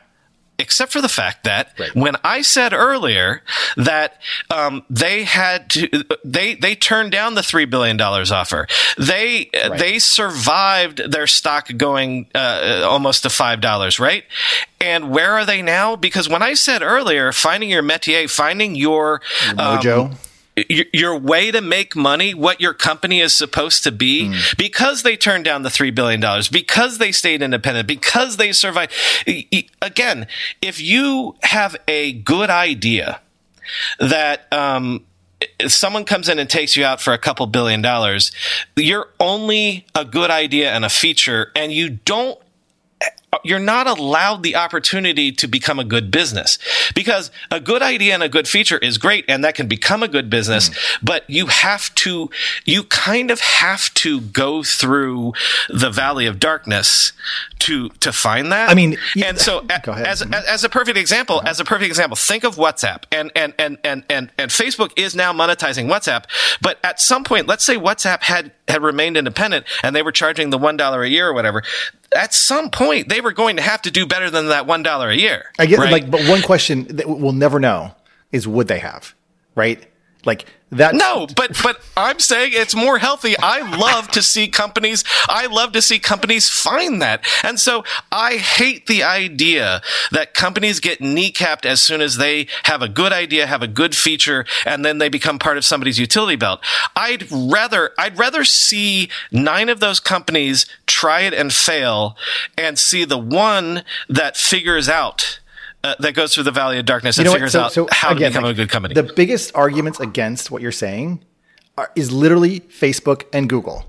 [0.56, 1.94] Except for the fact that Right.
[1.96, 3.42] when I said earlier
[3.76, 8.68] that um, they had to, they they turned down the three billion dollars offer.
[8.96, 9.78] They Right.
[9.78, 14.24] they survived their stock going uh, almost to five dollars, right?
[14.80, 15.96] And where are they now?
[15.96, 19.84] Because when I said earlier, finding your métier, finding your um, Mojo.
[19.84, 20.10] your,
[20.56, 25.44] your way to make money, what your company is supposed to be, because they turned
[25.44, 26.20] down the $3 billion,
[26.52, 28.92] because they stayed independent, because they survived.
[29.82, 30.26] Again,
[30.62, 33.20] if you have a good idea
[33.98, 35.04] that, um,
[35.58, 38.32] if someone comes in and takes you out for a couple billion dollars,
[38.76, 42.38] you're only a good idea and a feature, and you don't
[43.42, 46.58] you're not allowed the opportunity to become a good business
[46.94, 50.08] because a good idea and a good feature is great and that can become a
[50.08, 50.98] good business mm.
[51.02, 52.30] but you have to
[52.64, 55.32] you kind of have to go through
[55.68, 57.12] the valley of darkness
[57.58, 60.34] to to find that i mean and so as, mm-hmm.
[60.34, 61.48] as a perfect example uh-huh.
[61.48, 65.14] as a perfect example think of whatsapp and and and and and, and facebook is
[65.14, 66.24] now monetizing whatsapp
[66.60, 70.50] but at some point let's say whatsapp had had remained independent and they were charging
[70.50, 71.62] the one dollar a year or whatever
[72.14, 75.10] at some point they were going to have to do better than that one dollar
[75.10, 75.52] a year.
[75.58, 75.92] I get right?
[75.92, 77.94] like, but one question that we'll never know
[78.32, 79.14] is would they have,
[79.54, 79.84] right?
[80.24, 80.46] Like
[80.78, 80.94] that.
[80.94, 83.34] No, but but I'm saying it's more healthy.
[83.38, 85.04] I love to see companies.
[85.28, 90.80] I love to see companies find that, and so I hate the idea that companies
[90.80, 94.84] get kneecapped as soon as they have a good idea, have a good feature, and
[94.84, 96.60] then they become part of somebody's utility belt.
[96.96, 102.16] I'd rather I'd rather see nine of those companies try it and fail,
[102.56, 105.40] and see the one that figures out
[105.84, 108.22] uh, that goes through the valley of darkness and figures so, out so how again,
[108.22, 108.94] to become like, a good company.
[108.94, 111.22] The biggest arguments against what you're saying
[111.76, 113.84] are, is literally Facebook and Google,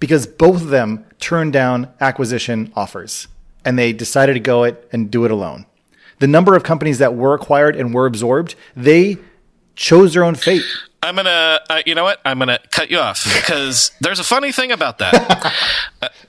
[0.00, 3.28] because both of them turned down acquisition offers
[3.64, 5.66] and they decided to go it and do it alone.
[6.18, 9.18] The number of companies that were acquired and were absorbed, they
[9.76, 10.62] chose their own fate.
[11.02, 12.20] I'm gonna, uh, you know what?
[12.24, 15.52] I'm gonna cut you off because there's a funny thing about that.
[16.00, 16.08] uh,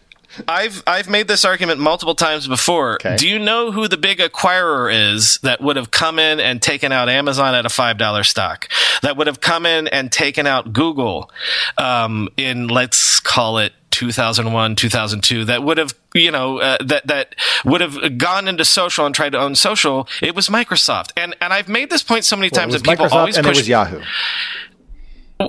[0.47, 2.95] I've I've made this argument multiple times before.
[2.95, 3.15] Okay.
[3.17, 6.91] Do you know who the big acquirer is that would have come in and taken
[6.91, 8.69] out Amazon at a five dollar stock?
[9.01, 11.31] That would have come in and taken out Google
[11.77, 17.33] um, in let's call it 2001 2002 that would have you know uh, that that
[17.63, 21.53] would have gone into social and tried to own social it was microsoft and and
[21.53, 23.61] i've made this point so many well, times that people microsoft always and push it
[23.61, 24.01] was yahoo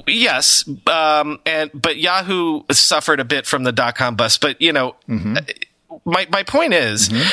[0.06, 4.40] Yes, um, and but Yahoo suffered a bit from the dot com bust.
[4.40, 5.36] But you know, mm-hmm.
[6.04, 7.28] my my point is, mm-hmm.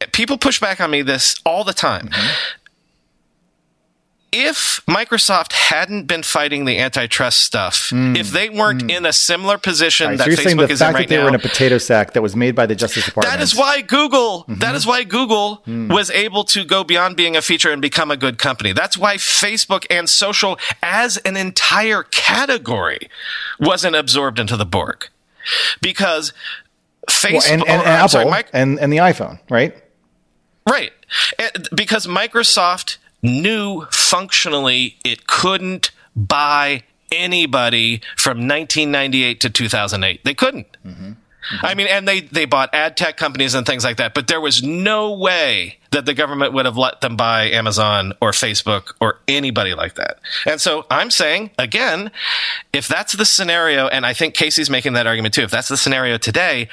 [0.00, 2.08] it, people push back on me this all the time.
[2.08, 2.62] Mm-hmm
[4.36, 8.16] if Microsoft hadn't been fighting the antitrust stuff, mm.
[8.16, 8.96] if they weren't mm.
[8.96, 11.28] in a similar position right, that so Facebook is in right that they now, were
[11.28, 13.32] in a potato sack that was made by the Justice Department.
[13.32, 14.42] That is why Google.
[14.42, 14.60] Mm-hmm.
[14.60, 15.92] That is why Google mm.
[15.92, 18.72] was able to go beyond being a feature and become a good company.
[18.72, 23.08] That's why Facebook and social, as an entire category,
[23.58, 25.08] wasn't absorbed into the Borg,
[25.80, 26.32] because
[27.08, 29.74] Facebook well, and, and, and Apple sorry, and and the iPhone, right?
[30.68, 30.92] Right,
[31.74, 40.24] because Microsoft knew functionally it couldn't buy anybody from 1998 to 2008.
[40.24, 40.76] They couldn't.
[40.84, 41.12] Mm-hmm.
[41.46, 41.66] Mm-hmm.
[41.66, 44.40] I mean, and they, they bought ad tech companies and things like that, but there
[44.40, 49.20] was no way that the government would have let them buy Amazon or Facebook or
[49.28, 50.18] anybody like that.
[50.44, 52.10] And so I'm saying, again,
[52.72, 55.76] if that's the scenario, and I think Casey's making that argument too, if that's the
[55.76, 56.68] scenario today,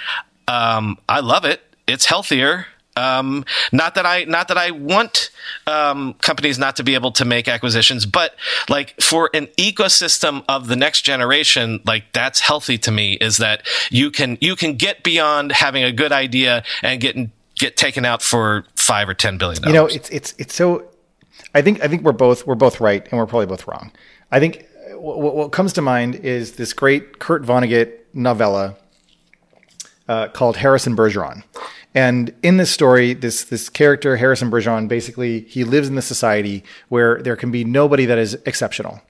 [0.47, 1.61] um, I love it.
[1.87, 2.65] It's healthier.
[2.95, 5.31] Um, not that I, not that I want
[5.67, 8.35] um, companies not to be able to make acquisitions, but
[8.69, 13.13] like for an ecosystem of the next generation, like that's healthy to me.
[13.13, 17.77] Is that you can you can get beyond having a good idea and getting get
[17.77, 19.63] taken out for five or ten billion.
[19.63, 20.87] You know, it's it's it's so.
[21.55, 23.91] I think I think we're both we're both right, and we're probably both wrong.
[24.31, 28.75] I think what, what comes to mind is this great Kurt Vonnegut novella
[30.07, 31.43] uh, called Harrison Bergeron.
[31.95, 36.63] And in this story, this this character Harrison Bergeron basically he lives in the society
[36.89, 39.01] where there can be nobody that is exceptional.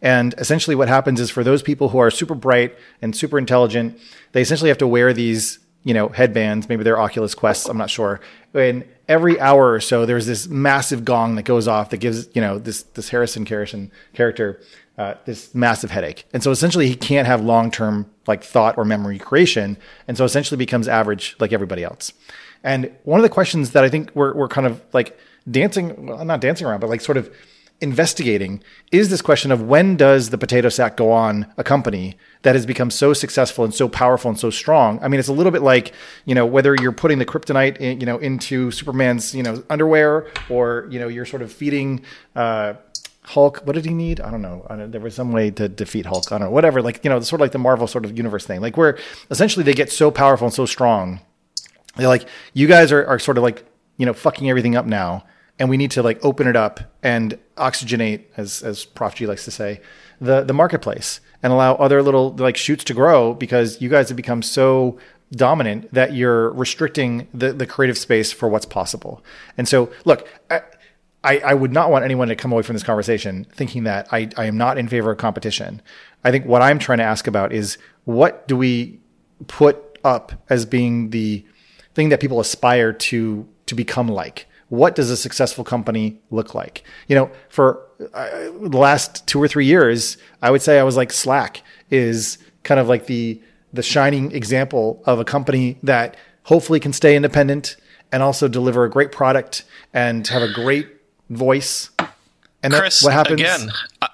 [0.00, 3.98] And essentially, what happens is for those people who are super bright and super intelligent,
[4.32, 6.68] they essentially have to wear these you know headbands.
[6.68, 7.68] Maybe they're Oculus Quests.
[7.68, 8.20] I'm not sure.
[8.54, 12.40] And every hour or so, there's this massive gong that goes off that gives you
[12.40, 14.60] know this this Harrison Harrison character
[14.98, 16.26] uh, this massive headache.
[16.32, 19.78] And so essentially he can't have long-term like thought or memory creation.
[20.06, 22.12] And so essentially becomes average like everybody else.
[22.64, 25.16] And one of the questions that I think we're, we're kind of like
[25.48, 27.32] dancing, well, not dancing around, but like sort of
[27.80, 32.56] investigating is this question of when does the potato sack go on a company that
[32.56, 34.98] has become so successful and so powerful and so strong?
[35.00, 35.92] I mean, it's a little bit like,
[36.24, 40.26] you know, whether you're putting the kryptonite, in, you know, into Superman's, you know, underwear
[40.48, 42.02] or, you know, you're sort of feeding,
[42.34, 42.74] uh,
[43.28, 44.20] Hulk, what did he need?
[44.20, 44.66] I don't know.
[44.70, 46.32] I don't, there was some way to defeat Hulk.
[46.32, 46.50] I don't know.
[46.50, 46.80] Whatever.
[46.80, 48.98] Like, you know, sort of like the Marvel sort of universe thing, like where
[49.30, 51.20] essentially they get so powerful and so strong.
[51.96, 53.64] They're like, you guys are, are sort of like,
[53.98, 55.24] you know, fucking everything up now.
[55.58, 59.44] And we need to like open it up and oxygenate, as, as Prof G likes
[59.44, 59.80] to say,
[60.20, 64.16] the, the marketplace and allow other little like shoots to grow because you guys have
[64.16, 64.98] become so
[65.32, 69.22] dominant that you're restricting the, the creative space for what's possible.
[69.58, 70.62] And so, look, I,
[71.28, 74.30] I, I would not want anyone to come away from this conversation thinking that I,
[74.38, 75.82] I am not in favor of competition.
[76.24, 78.98] I think what I'm trying to ask about is what do we
[79.46, 81.44] put up as being the
[81.94, 84.46] thing that people aspire to to become like?
[84.70, 86.82] What does a successful company look like?
[87.08, 88.30] You know, for uh,
[88.62, 92.80] the last two or three years, I would say I was like Slack is kind
[92.80, 93.42] of like the
[93.74, 97.76] the shining example of a company that hopefully can stay independent
[98.10, 100.97] and also deliver a great product and have a great
[101.30, 101.90] voice.
[102.62, 103.70] And Chris, what happens again?
[104.02, 104.08] Uh,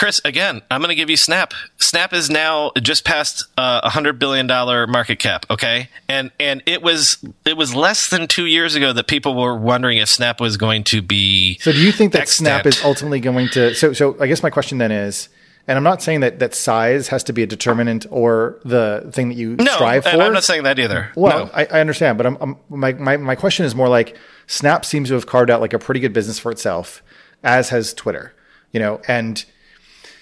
[0.00, 1.52] Chris, again, I'm going to give you Snap.
[1.76, 5.44] Snap is now just past uh, a uh, hundred billion dollar market cap.
[5.50, 9.56] Okay, and and it was it was less than two years ago that people were
[9.56, 11.58] wondering if Snap was going to be.
[11.58, 12.46] So, do you think that extant.
[12.46, 13.74] Snap is ultimately going to?
[13.74, 15.28] So, so I guess my question then is.
[15.68, 19.28] And I'm not saying that, that size has to be a determinant or the thing
[19.28, 20.08] that you no, strive for.
[20.08, 21.12] I'm not saying that either.
[21.14, 21.50] Well, no.
[21.52, 24.16] I, I, understand, but I'm, I'm, my, my, my question is more like
[24.50, 27.04] Snap seems to have carved out like a pretty good business for itself,
[27.40, 28.34] as has Twitter.
[28.72, 29.44] You know, and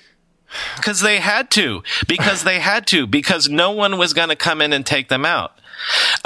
[0.76, 4.60] because they had to, because they had to, because no one was going to come
[4.60, 5.58] in and take them out.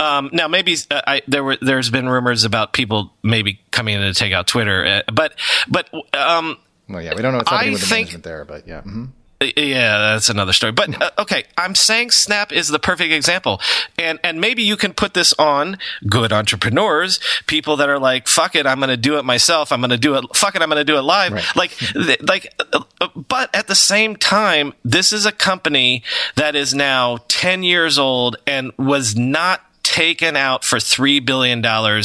[0.01, 4.01] Um, now, maybe uh, I, there were there's been rumors about people maybe coming in
[4.01, 5.35] to take out Twitter, uh, but
[5.69, 8.45] but um, well, yeah, we don't know what's happening I with the think, management there,
[8.45, 8.81] but yeah.
[8.81, 9.05] Mm-hmm.
[9.57, 10.73] Yeah, that's another story.
[10.73, 13.61] But uh, okay, I'm saying Snap is the perfect example,
[13.99, 15.79] and and maybe you can put this on
[16.09, 19.73] good entrepreneurs, people that are like, "Fuck it, I'm going to do it myself.
[19.73, 20.25] I'm going to do it.
[20.35, 21.57] Fuck it, I'm going to do it live." Right.
[21.57, 21.77] Like,
[22.23, 26.03] like, uh, but at the same time, this is a company
[26.37, 32.03] that is now 10 years old and was not taken out for $3 billion four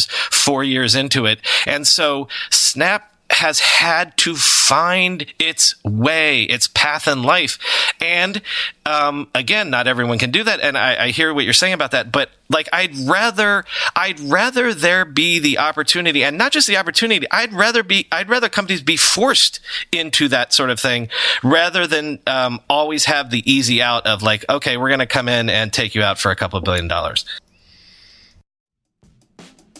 [0.48, 1.40] four years into it.
[1.66, 4.36] And so Snap has had to
[4.68, 7.58] find its way, its path in life.
[8.02, 8.42] And
[8.86, 10.60] um, again, not everyone can do that.
[10.60, 12.12] And I, I, hear what you're saying about that.
[12.12, 13.64] But like, I'd rather,
[13.96, 17.26] I'd rather there be the opportunity, and not just the opportunity.
[17.32, 19.62] I'd rather be, I'd rather companies be forced
[19.92, 21.10] into that sort of thing,
[21.44, 25.30] rather than um, always have the easy out of like, okay, we're going to come
[25.30, 27.26] in and take you out for a couple of billion dollars.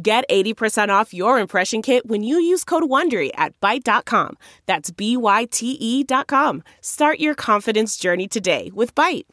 [0.00, 4.36] Get 80% off your impression kit when you use code WONDERY at Byte.com.
[4.66, 6.62] That's B-Y-T-E dot com.
[6.80, 9.24] Start your confidence journey today with Byte.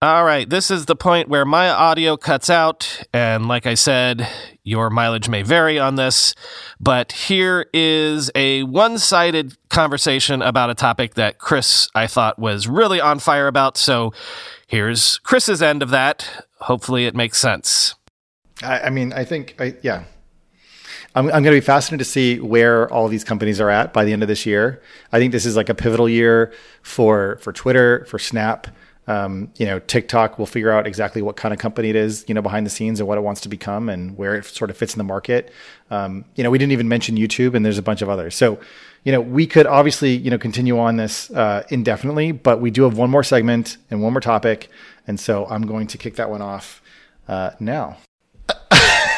[0.00, 4.28] All right, this is the point where my audio cuts out, and like I said,
[4.62, 6.36] your mileage may vary on this,
[6.78, 12.68] but here is a one sided conversation about a topic that Chris, I thought, was
[12.68, 13.76] really on fire about.
[13.76, 14.12] So
[14.68, 16.46] here's Chris's end of that.
[16.60, 17.96] Hopefully, it makes sense.
[18.62, 20.04] I, I mean, I think, I, yeah.
[21.14, 24.04] I'm, I'm going to be fascinated to see where all these companies are at by
[24.04, 24.82] the end of this year.
[25.12, 26.52] I think this is like a pivotal year
[26.82, 28.68] for for Twitter, for Snap.
[29.06, 32.34] Um, you know, TikTok will figure out exactly what kind of company it is, you
[32.34, 34.76] know, behind the scenes and what it wants to become and where it sort of
[34.76, 35.50] fits in the market.
[35.90, 38.34] Um, you know, we didn't even mention YouTube and there's a bunch of others.
[38.34, 38.60] So,
[39.04, 42.82] you know, we could obviously, you know, continue on this uh, indefinitely, but we do
[42.82, 44.68] have one more segment and one more topic.
[45.06, 46.82] And so I'm going to kick that one off
[47.28, 47.96] uh, now.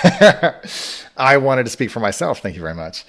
[1.16, 2.40] I wanted to speak for myself.
[2.40, 3.04] Thank you very much.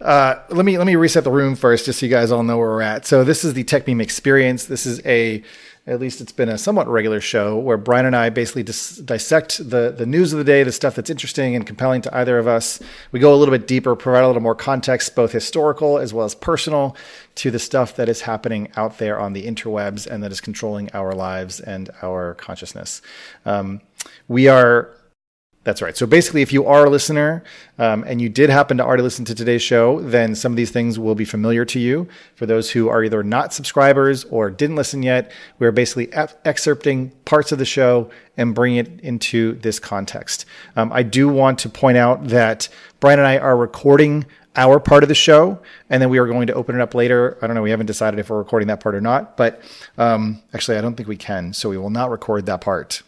[0.00, 2.58] Uh, let me let me reset the room first, just so you guys all know
[2.58, 3.06] where we're at.
[3.06, 4.64] So this is the Techmeme Experience.
[4.66, 5.42] This is a
[5.86, 9.58] at least it's been a somewhat regular show where Brian and I basically dis- dissect
[9.58, 12.48] the the news of the day, the stuff that's interesting and compelling to either of
[12.48, 12.80] us.
[13.12, 16.24] We go a little bit deeper, provide a little more context, both historical as well
[16.24, 16.96] as personal,
[17.36, 20.90] to the stuff that is happening out there on the interwebs and that is controlling
[20.94, 23.02] our lives and our consciousness.
[23.44, 23.82] Um,
[24.26, 24.90] we are
[25.64, 25.96] that's right.
[25.96, 27.42] So basically, if you are a listener
[27.78, 30.70] um, and you did happen to already listen to today's show, then some of these
[30.70, 32.06] things will be familiar to you.
[32.34, 37.50] For those who are either not subscribers or didn't listen yet, we're basically excerpting parts
[37.50, 40.44] of the show and bringing it into this context.
[40.76, 42.68] Um, I do want to point out that
[43.00, 45.58] Brian and I are recording our part of the show,
[45.88, 47.38] and then we are going to open it up later.
[47.40, 47.62] I don't know.
[47.62, 49.62] We haven't decided if we're recording that part or not, but
[49.96, 51.54] um, actually, I don't think we can.
[51.54, 53.02] So we will not record that part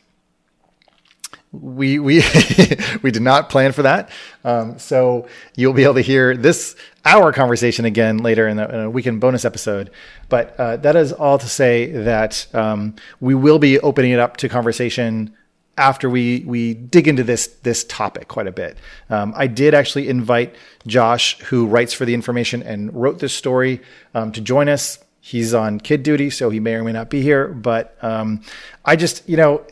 [1.53, 2.23] we we
[3.03, 4.11] we did not plan for that.
[4.45, 8.81] Um, so you'll be able to hear this our conversation again later in, the, in
[8.81, 9.91] a weekend bonus episode.
[10.29, 14.37] But uh, that is all to say that um, we will be opening it up
[14.39, 15.35] to conversation
[15.79, 18.77] after we we dig into this this topic quite a bit.
[19.11, 20.55] Um, I did actually invite
[20.87, 23.81] Josh, who writes for the information and wrote this story,
[24.15, 24.99] um, to join us.
[25.21, 27.49] He's on kid duty, so he may or may not be here.
[27.49, 28.43] But um,
[28.85, 29.67] I just, you know,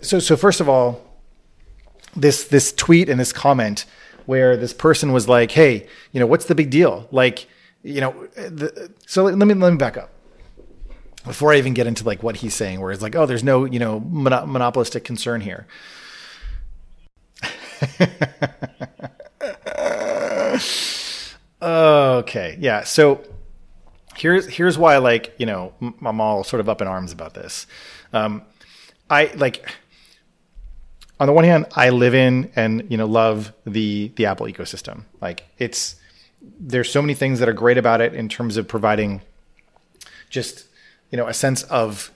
[0.00, 1.00] so so first of all,
[2.16, 3.84] this this tweet and this comment
[4.26, 7.46] where this person was like, "Hey, you know, what's the big deal?" Like,
[7.82, 10.10] you know, the, so let me let me back up
[11.24, 13.64] before I even get into like what he's saying, where it's like, "Oh, there's no
[13.64, 15.66] you know monopolistic concern here."
[21.62, 22.84] okay, yeah.
[22.84, 23.24] So
[24.16, 27.66] here's here's why, like, you know, I'm all sort of up in arms about this.
[28.12, 28.42] Um,
[29.08, 29.68] I like
[31.20, 35.04] on the one hand, I live in and you know love the the Apple ecosystem.
[35.20, 35.96] Like it's
[36.58, 39.20] there's so many things that are great about it in terms of providing
[40.30, 40.64] just
[41.10, 42.10] you know a sense of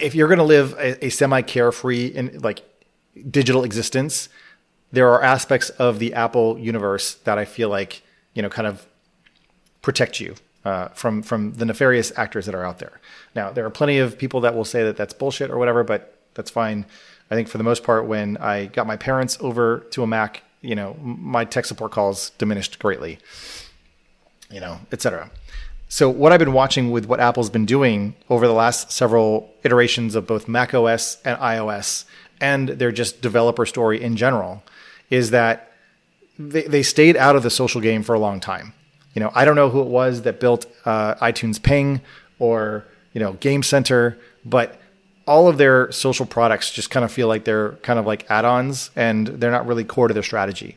[0.00, 2.62] if you're going to live a, a semi carefree and like
[3.30, 4.28] digital existence,
[4.92, 8.86] there are aspects of the Apple universe that I feel like you know kind of
[9.82, 13.00] protect you uh, from from the nefarious actors that are out there.
[13.34, 16.16] Now, there are plenty of people that will say that that's bullshit or whatever, but
[16.34, 16.86] that's fine.
[17.30, 20.42] I think for the most part, when I got my parents over to a Mac,
[20.60, 23.18] you know, my tech support calls diminished greatly,
[24.50, 25.30] you know, etc.
[25.88, 30.14] So what I've been watching with what Apple's been doing over the last several iterations
[30.14, 32.04] of both Mac OS and iOS
[32.40, 34.62] and their just developer story in general
[35.10, 35.72] is that
[36.38, 38.72] they, they stayed out of the social game for a long time.
[39.14, 42.02] You know, I don't know who it was that built uh, iTunes Ping
[42.38, 44.78] or, you know, Game Center, but
[45.26, 48.90] all of their social products just kind of feel like they're kind of like add-ons
[48.94, 50.76] and they're not really core to their strategy.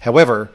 [0.00, 0.50] However,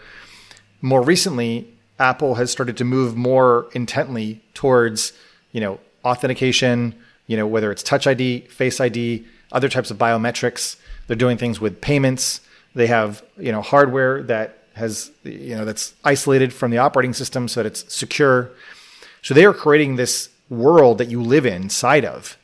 [0.81, 5.13] more recently, Apple has started to move more intently towards,
[5.51, 10.77] you know, authentication, you know, whether it's Touch ID, Face ID, other types of biometrics.
[11.07, 12.41] They're doing things with payments.
[12.75, 17.47] They have, you know, hardware that has, you know, that's isolated from the operating system
[17.47, 18.51] so that it's secure.
[19.23, 22.36] So they are creating this world that you live inside of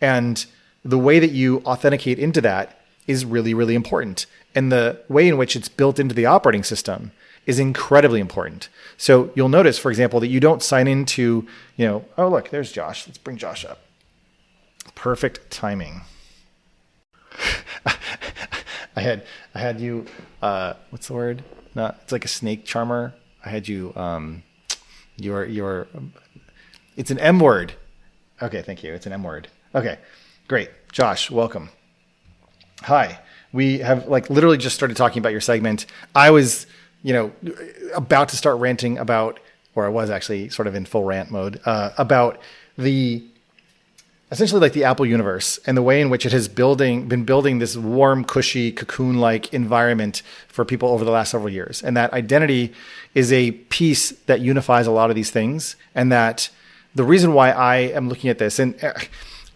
[0.00, 0.44] and
[0.84, 4.26] the way that you authenticate into that is really, really important.
[4.54, 7.12] And the way in which it's built into the operating system
[7.46, 8.68] is incredibly important.
[8.96, 11.46] So you'll notice, for example, that you don't sign into,
[11.76, 13.06] you know, oh, look, there's Josh.
[13.06, 13.80] Let's bring Josh up.
[14.94, 16.02] Perfect timing.
[18.96, 19.24] I had
[19.54, 20.06] I had you
[20.42, 21.42] uh, what's the word?
[21.74, 23.14] Not it's like a snake charmer.
[23.44, 24.42] I had you um
[25.16, 25.86] your your
[26.96, 27.74] it's an M word.
[28.42, 28.92] Okay, thank you.
[28.92, 29.48] It's an M word.
[29.72, 29.98] Okay,
[30.48, 30.68] great.
[30.90, 31.70] Josh, welcome.
[32.82, 33.20] Hi.
[33.52, 35.86] We have like literally just started talking about your segment.
[36.12, 36.66] I was,
[37.04, 37.32] you know,
[37.94, 39.38] about to start ranting about,
[39.76, 42.40] or I was actually sort of in full rant mode uh, about
[42.76, 43.24] the
[44.32, 47.60] essentially like the Apple universe and the way in which it has building been building
[47.60, 51.80] this warm, cushy, cocoon-like environment for people over the last several years.
[51.80, 52.72] And that identity
[53.14, 55.76] is a piece that unifies a lot of these things.
[55.94, 56.50] And that
[56.92, 58.94] the reason why I am looking at this and uh,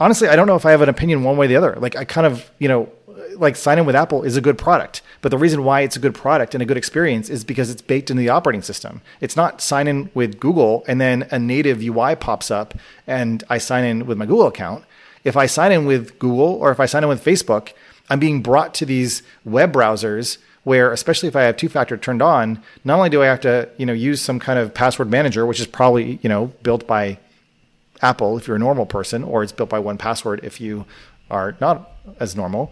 [0.04, 1.76] honestly, I don't know if I have an opinion one way or the other.
[1.80, 2.92] Like I kind of, you know,
[3.36, 5.00] like sign in with Apple is a good product.
[5.22, 7.80] But the reason why it's a good product and a good experience is because it's
[7.80, 9.00] baked into the operating system.
[9.22, 12.74] It's not sign in with Google and then a native UI pops up
[13.06, 14.84] and I sign in with my Google account.
[15.24, 17.72] If I sign in with Google or if I sign in with Facebook,
[18.10, 22.20] I'm being brought to these web browsers where especially if I have two factor turned
[22.20, 25.46] on, not only do I have to, you know, use some kind of password manager,
[25.46, 27.18] which is probably, you know, built by
[28.04, 30.84] Apple if you're a normal person, or it's built by 1Password if you
[31.30, 31.90] are not
[32.20, 32.70] as normal.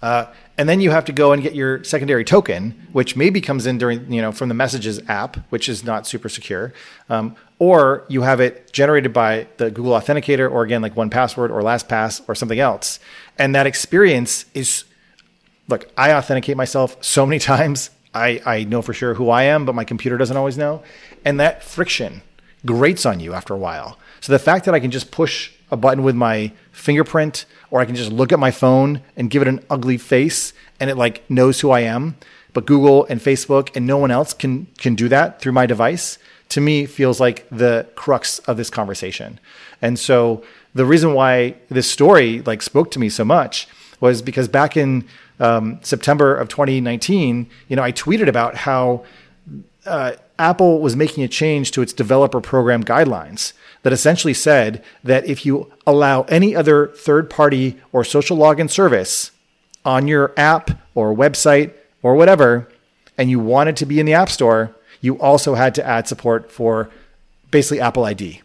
[0.00, 0.26] Uh,
[0.58, 3.78] and then you have to go and get your secondary token, which maybe comes in
[3.78, 6.72] during, you know, from the messages app, which is not super secure.
[7.08, 11.62] Um, or you have it generated by the Google Authenticator, or again, like 1Password or
[11.62, 13.00] LastPass or something else.
[13.38, 14.84] And that experience is,
[15.68, 17.90] look, I authenticate myself so many times.
[18.12, 20.82] I, I know for sure who I am, but my computer doesn't always know.
[21.24, 22.22] And that friction
[22.66, 23.98] grates on you after a while.
[24.20, 27.84] So the fact that I can just push a button with my fingerprint, or I
[27.84, 31.28] can just look at my phone and give it an ugly face and it like
[31.30, 32.16] knows who I am,
[32.52, 36.18] but Google and Facebook and no one else can can do that through my device,
[36.50, 39.40] to me feels like the crux of this conversation.
[39.82, 40.42] And so
[40.74, 43.68] the reason why this story like spoke to me so much
[44.00, 45.04] was because back in
[45.40, 49.04] um, September of 2019, you know, I tweeted about how
[49.86, 53.52] uh, Apple was making a change to its developer program guidelines
[53.82, 59.30] that essentially said that if you allow any other third party or social login service
[59.84, 62.68] on your app or website or whatever,
[63.16, 66.50] and you wanted to be in the App Store, you also had to add support
[66.50, 66.90] for
[67.50, 68.40] basically Apple ID.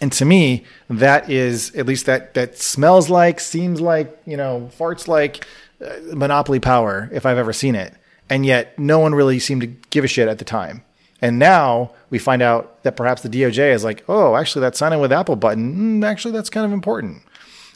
[0.00, 4.70] And to me, that is at least that that smells like, seems like, you know,
[4.78, 5.46] farts like
[5.84, 7.94] uh, monopoly power if I've ever seen it.
[8.30, 10.82] And yet, no one really seemed to give a shit at the time.
[11.20, 14.92] And now we find out that perhaps the DOJ is like, oh, actually, that sign
[14.92, 17.22] in with Apple button, mm, actually, that's kind of important.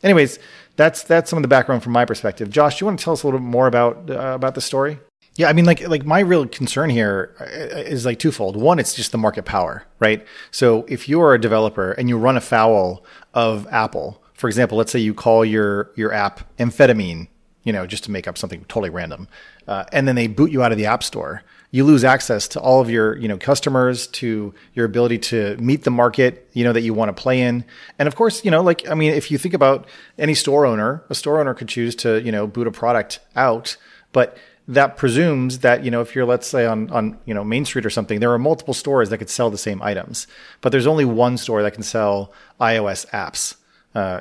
[0.02, 0.38] Anyways,
[0.76, 2.50] that's that's some of the background from my perspective.
[2.50, 4.60] Josh, do you want to tell us a little bit more about uh, about the
[4.60, 4.98] story?
[5.34, 8.56] Yeah, I mean, like like my real concern here uh, like twofold.
[8.56, 10.26] One, it's just the market power, right?
[10.50, 13.04] So if you are a developer and you run afoul
[13.34, 17.28] of Apple, for example, let's say you call your your app amphetamine,
[17.64, 19.28] you know, just to make up something totally random,
[19.66, 22.60] uh, and then they boot you out of the App Store you lose access to
[22.60, 26.72] all of your you know customers to your ability to meet the market you know
[26.72, 27.64] that you want to play in.
[27.98, 29.86] And of course you know like i mean if you think about
[30.18, 33.76] any store owner a store owner could choose to you know boot a product out
[34.12, 34.36] but
[34.66, 37.86] that presumes that you know if you're let's say on on you know main street
[37.86, 40.26] or something there are multiple stores that could sell the same items.
[40.60, 43.56] But there's only one store that can sell ios apps
[43.94, 44.20] uh,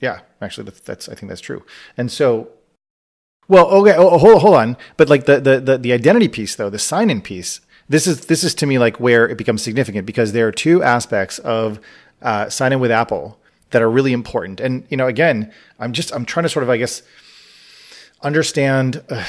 [0.00, 1.64] yeah actually that's, that's i think that's true
[1.96, 2.48] and so
[3.48, 6.70] well, okay, oh, hold hold on, but like the the the, the identity piece though,
[6.70, 7.60] the sign in piece.
[7.88, 10.82] This is this is to me like where it becomes significant because there are two
[10.82, 11.80] aspects of
[12.22, 13.38] uh, sign in with Apple
[13.70, 14.60] that are really important.
[14.60, 17.02] And you know, again, I'm just I'm trying to sort of I guess
[18.22, 19.24] understand uh,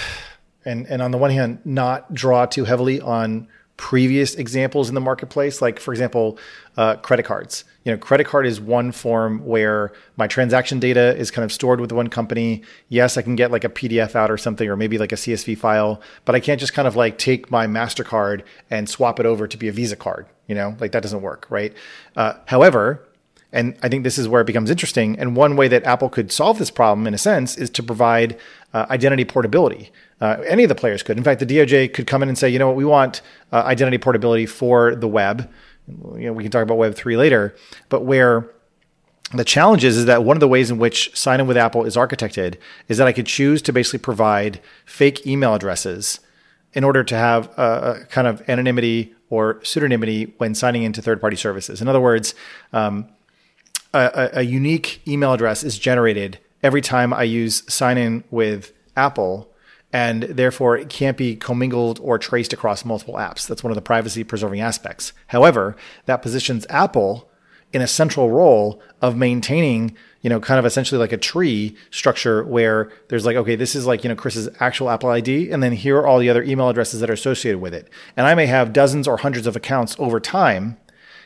[0.64, 3.48] and and on the one hand not draw too heavily on
[3.78, 6.38] previous examples in the marketplace like for example
[6.78, 7.64] uh, credit cards.
[7.84, 11.82] You know credit card is one form where my transaction data is kind of stored
[11.82, 12.64] with one company.
[12.90, 15.58] Yes i can get like a pdf out or something or maybe like a csv
[15.58, 19.48] file but i can't just kind of like take my mastercard and swap it over
[19.48, 20.76] to be a visa card you know?
[20.80, 21.74] Like that doesn't work right?
[22.16, 23.06] Uh, however
[23.54, 25.18] and I think this is where it becomes interesting.
[25.20, 28.38] And one way that Apple could solve this problem, in a sense, is to provide
[28.74, 29.92] uh, identity portability.
[30.20, 31.18] Uh, any of the players could.
[31.18, 33.22] In fact, the DOJ could come in and say, you know what, we want
[33.52, 35.50] uh, identity portability for the web.
[35.88, 37.56] You know, we can talk about Web three later,
[37.90, 38.50] but where
[39.34, 41.84] the challenge is, is that one of the ways in which sign in with Apple
[41.84, 42.56] is architected
[42.88, 46.20] is that I could choose to basically provide fake email addresses
[46.74, 51.20] in order to have a, a kind of anonymity or pseudonymity when signing into third
[51.20, 51.82] party services.
[51.82, 52.34] In other words,
[52.72, 53.10] um,
[53.94, 59.50] a, a, unique email address is generated every time I use sign in with Apple.
[59.92, 63.48] And therefore, it can't be commingled or traced across multiple apps.
[63.48, 65.14] That's one of the privacy preserving aspects.
[65.28, 65.76] However,
[66.08, 67.30] that positions Apple
[67.74, 72.44] in a central role of maintaining, you know, kind of essentially like a tree structure
[72.44, 75.74] where there's like, okay, this is like, you know, Chris's actual Apple ID, and then
[75.74, 77.88] here are all the other email addresses that are associated with it.
[78.18, 80.78] And I may have dozens or hundreds of accounts over time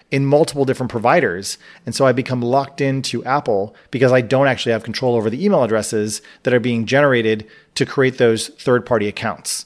[0.10, 1.58] in multiple different providers.
[1.86, 5.44] And so I become locked into Apple because I don't actually have control over the
[5.44, 9.66] email addresses that are being generated to create those third party accounts.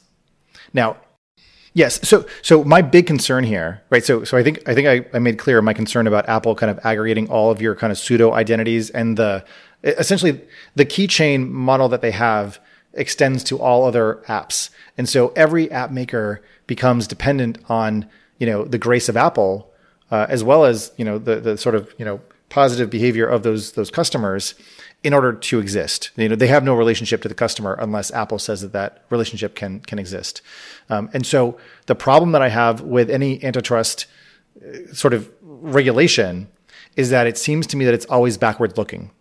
[0.73, 0.97] Now,
[1.73, 4.03] yes, so so my big concern here, right?
[4.03, 6.71] So so I think I think I, I made clear my concern about Apple kind
[6.71, 9.45] of aggregating all of your kind of pseudo identities and the
[9.83, 10.41] essentially
[10.75, 12.59] the keychain model that they have
[12.93, 14.69] extends to all other apps.
[14.97, 18.07] And so every app maker becomes dependent on,
[18.37, 19.70] you know, the grace of Apple
[20.11, 23.43] uh, as well as you know the the sort of you know positive behavior of
[23.43, 24.53] those those customers
[25.03, 26.11] in order to exist.
[26.15, 29.55] You know, they have no relationship to the customer unless Apple says that that relationship
[29.55, 30.41] can can exist.
[30.89, 31.57] Um, and so
[31.87, 34.05] the problem that I have with any antitrust
[34.61, 36.49] uh, sort of regulation
[36.95, 39.11] is that it seems to me that it's always backward looking.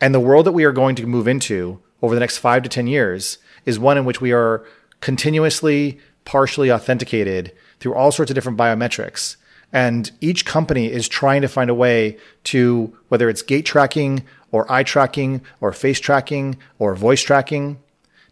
[0.00, 2.68] And the world that we are going to move into over the next five to
[2.68, 4.66] 10 years is one in which we are
[5.00, 9.36] continuously partially authenticated through all sorts of different biometrics
[9.74, 14.70] and each company is trying to find a way to, whether it's gait tracking or
[14.70, 17.82] eye tracking or face tracking or voice tracking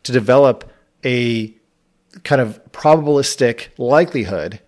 [0.04, 0.70] to develop
[1.04, 1.52] a
[2.22, 4.60] kind of probabilistic likelihood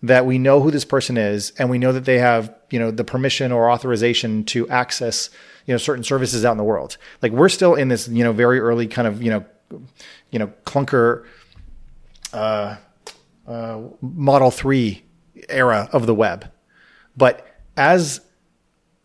[0.00, 2.90] that we know who this person is and we know that they have you know
[2.90, 5.28] the permission or authorization to access
[5.66, 6.98] you know certain services out in the world.
[7.20, 9.44] Like we're still in this you know very early kind of you know
[10.30, 11.24] you know clunker
[12.32, 12.76] uh,
[13.46, 15.02] uh, model 3
[15.48, 16.50] era of the web.
[17.16, 17.46] But
[17.76, 18.20] as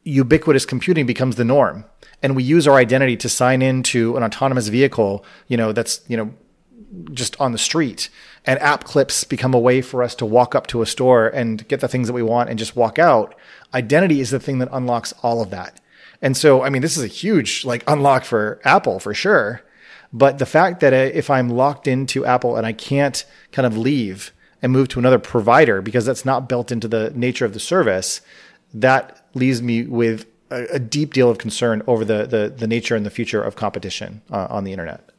[0.03, 1.83] ubiquitous computing becomes the norm
[2.23, 6.15] and we use our identity to sign into an autonomous vehicle you know that's you
[6.15, 6.33] know
[7.11, 8.09] just on the street
[8.45, 11.67] and app clips become a way for us to walk up to a store and
[11.67, 13.35] get the things that we want and just walk out
[13.73, 15.81] identity is the thing that unlocks all of that.
[16.21, 19.61] And so i mean this is a huge like unlock for apple for sure.
[20.13, 23.77] But the fact that uh, if i'm locked into apple and i can't kind of
[23.77, 24.31] leave
[24.61, 28.21] and move to another provider because that's not built into the nature of the service
[28.73, 32.95] that leaves me with a, a deep deal of concern over the, the, the nature
[32.95, 35.09] and the future of competition uh, on the internet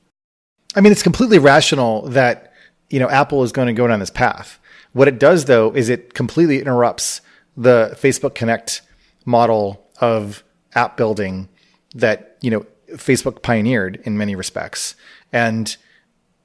[0.74, 2.52] I mean, it's completely rational that,
[2.90, 4.60] you know, Apple is going to go down this path.
[4.92, 7.20] What it does though is it completely interrupts
[7.56, 8.82] the Facebook Connect
[9.24, 10.44] model of
[10.74, 11.48] app building
[11.94, 14.94] that, you know, Facebook pioneered in many respects.
[15.32, 15.76] And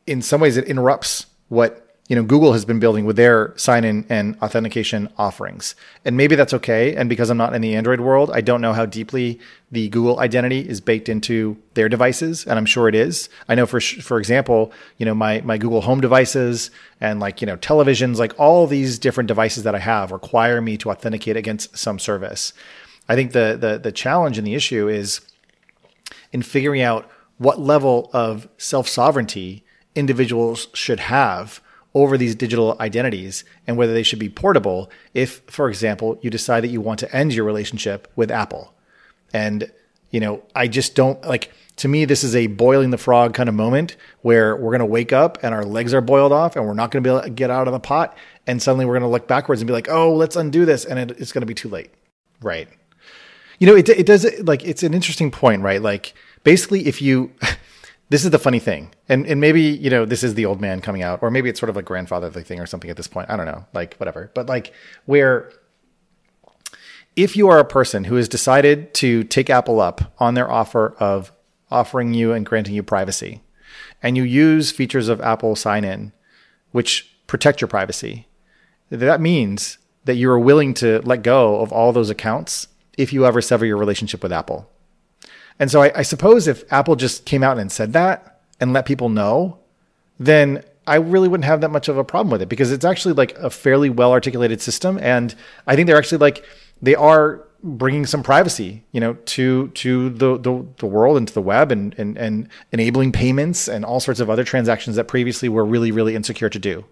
[0.08, 3.86] in some ways it interrupts what you know Google has been building with their sign
[3.86, 5.74] in and authentication offerings.
[6.04, 6.96] And maybe that's okay.
[6.96, 9.40] And because I'm not in the Android world, I don't know how deeply
[9.72, 13.30] the Google identity is baked into their devices, and I'm sure it is.
[13.48, 17.48] I know for for example, you know my my Google Home devices and like you
[17.48, 21.78] know televisions, like all these different devices that I have require me to authenticate against
[21.78, 22.54] some service.
[23.08, 25.22] I think the the the challenge and the issue is
[26.34, 29.64] in figuring out what level of self sovereignty
[29.96, 31.62] individuals should have
[31.94, 36.64] over these digital identities and whether they should be portable if, for example, you decide
[36.64, 38.74] that you want to end your relationship with Apple.
[39.32, 39.72] And,
[40.10, 43.48] you know, I just don't like, to me, this is a boiling the frog kind
[43.48, 46.66] of moment where we're going to wake up and our legs are boiled off and
[46.66, 48.18] we're not going to be able to get out of the pot.
[48.48, 50.86] And suddenly we're going to look backwards and be like, oh, let's undo this.
[50.86, 51.92] And it, it's going to be too late.
[52.42, 52.68] Right.
[53.60, 55.82] You know, it, it does, like, it's an interesting point, right?
[55.82, 56.14] Like,
[56.44, 57.32] basically, if you,
[58.14, 58.92] this is the funny thing.
[59.10, 61.60] And and maybe, you know, this is the old man coming out, or maybe it's
[61.60, 63.28] sort of a grandfatherly thing or something at this point.
[63.32, 63.66] I don't know.
[63.74, 64.30] Like whatever.
[64.36, 64.72] But like
[65.06, 65.52] where
[67.16, 70.96] if you are a person who has decided to take Apple up on their offer
[71.00, 71.32] of
[71.72, 73.42] offering you and granting you privacy,
[74.04, 76.12] and you use features of Apple sign in,
[76.72, 78.28] which protect your privacy,
[78.92, 83.26] that means that you are willing to let go of all those accounts if you
[83.26, 84.70] ever sever your relationship with Apple.
[85.60, 88.86] And so I, I suppose if Apple just came out and said that and let
[88.86, 89.60] people know,
[90.20, 93.14] then I really wouldn't have that much of a problem with it because it's actually
[93.14, 94.98] like a fairly well articulated system.
[95.02, 95.34] And
[95.68, 96.46] I think they're actually like,
[96.82, 101.34] they are bringing some privacy, you know, to to the the, the world and to
[101.34, 105.48] the web and, and and enabling payments and all sorts of other transactions that previously
[105.48, 106.84] were really really insecure to do.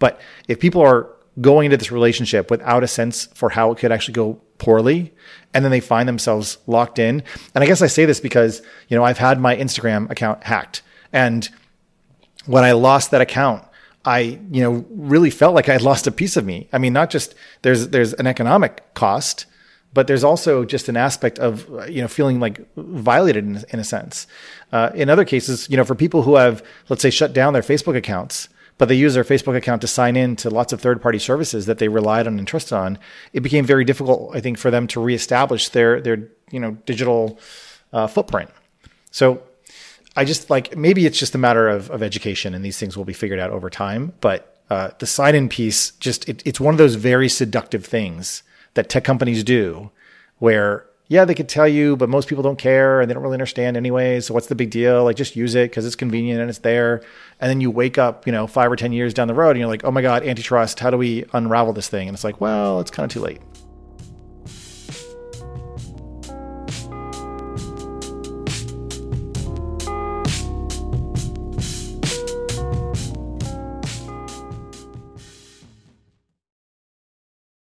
[0.00, 1.08] But if people are
[1.40, 5.12] going into this relationship without a sense for how it could actually go poorly
[5.54, 7.22] and then they find themselves locked in.
[7.54, 10.82] And I guess I say this because, you know, I've had my Instagram account hacked
[11.12, 11.48] and
[12.46, 13.64] when I lost that account,
[14.04, 16.68] I, you know, really felt like I lost a piece of me.
[16.72, 19.46] I mean, not just there's there's an economic cost,
[19.92, 23.84] but there's also just an aspect of you know feeling like violated in, in a
[23.84, 24.26] sense.
[24.72, 27.62] Uh, in other cases, you know, for people who have let's say shut down their
[27.62, 28.48] Facebook accounts,
[28.78, 31.66] but they use their Facebook account to sign in to lots of third party services
[31.66, 32.98] that they relied on and trusted on,
[33.32, 37.38] it became very difficult, I think, for them to reestablish their their you know digital
[37.92, 38.50] uh, footprint.
[39.10, 39.42] So
[40.16, 43.04] I just like maybe it's just a matter of of education, and these things will
[43.04, 44.12] be figured out over time.
[44.20, 48.42] But uh, the sign in piece, just it, it's one of those very seductive things
[48.74, 49.90] that tech companies do,
[50.38, 53.34] where yeah, they could tell you, but most people don't care and they don't really
[53.34, 54.20] understand anyway.
[54.20, 55.04] So what's the big deal?
[55.04, 57.02] Like just use it because it's convenient and it's there.
[57.40, 59.58] And then you wake up, you know, five or 10 years down the road and
[59.58, 62.08] you're like, oh my God, antitrust, how do we unravel this thing?
[62.08, 63.40] And it's like, well, it's kind of too late.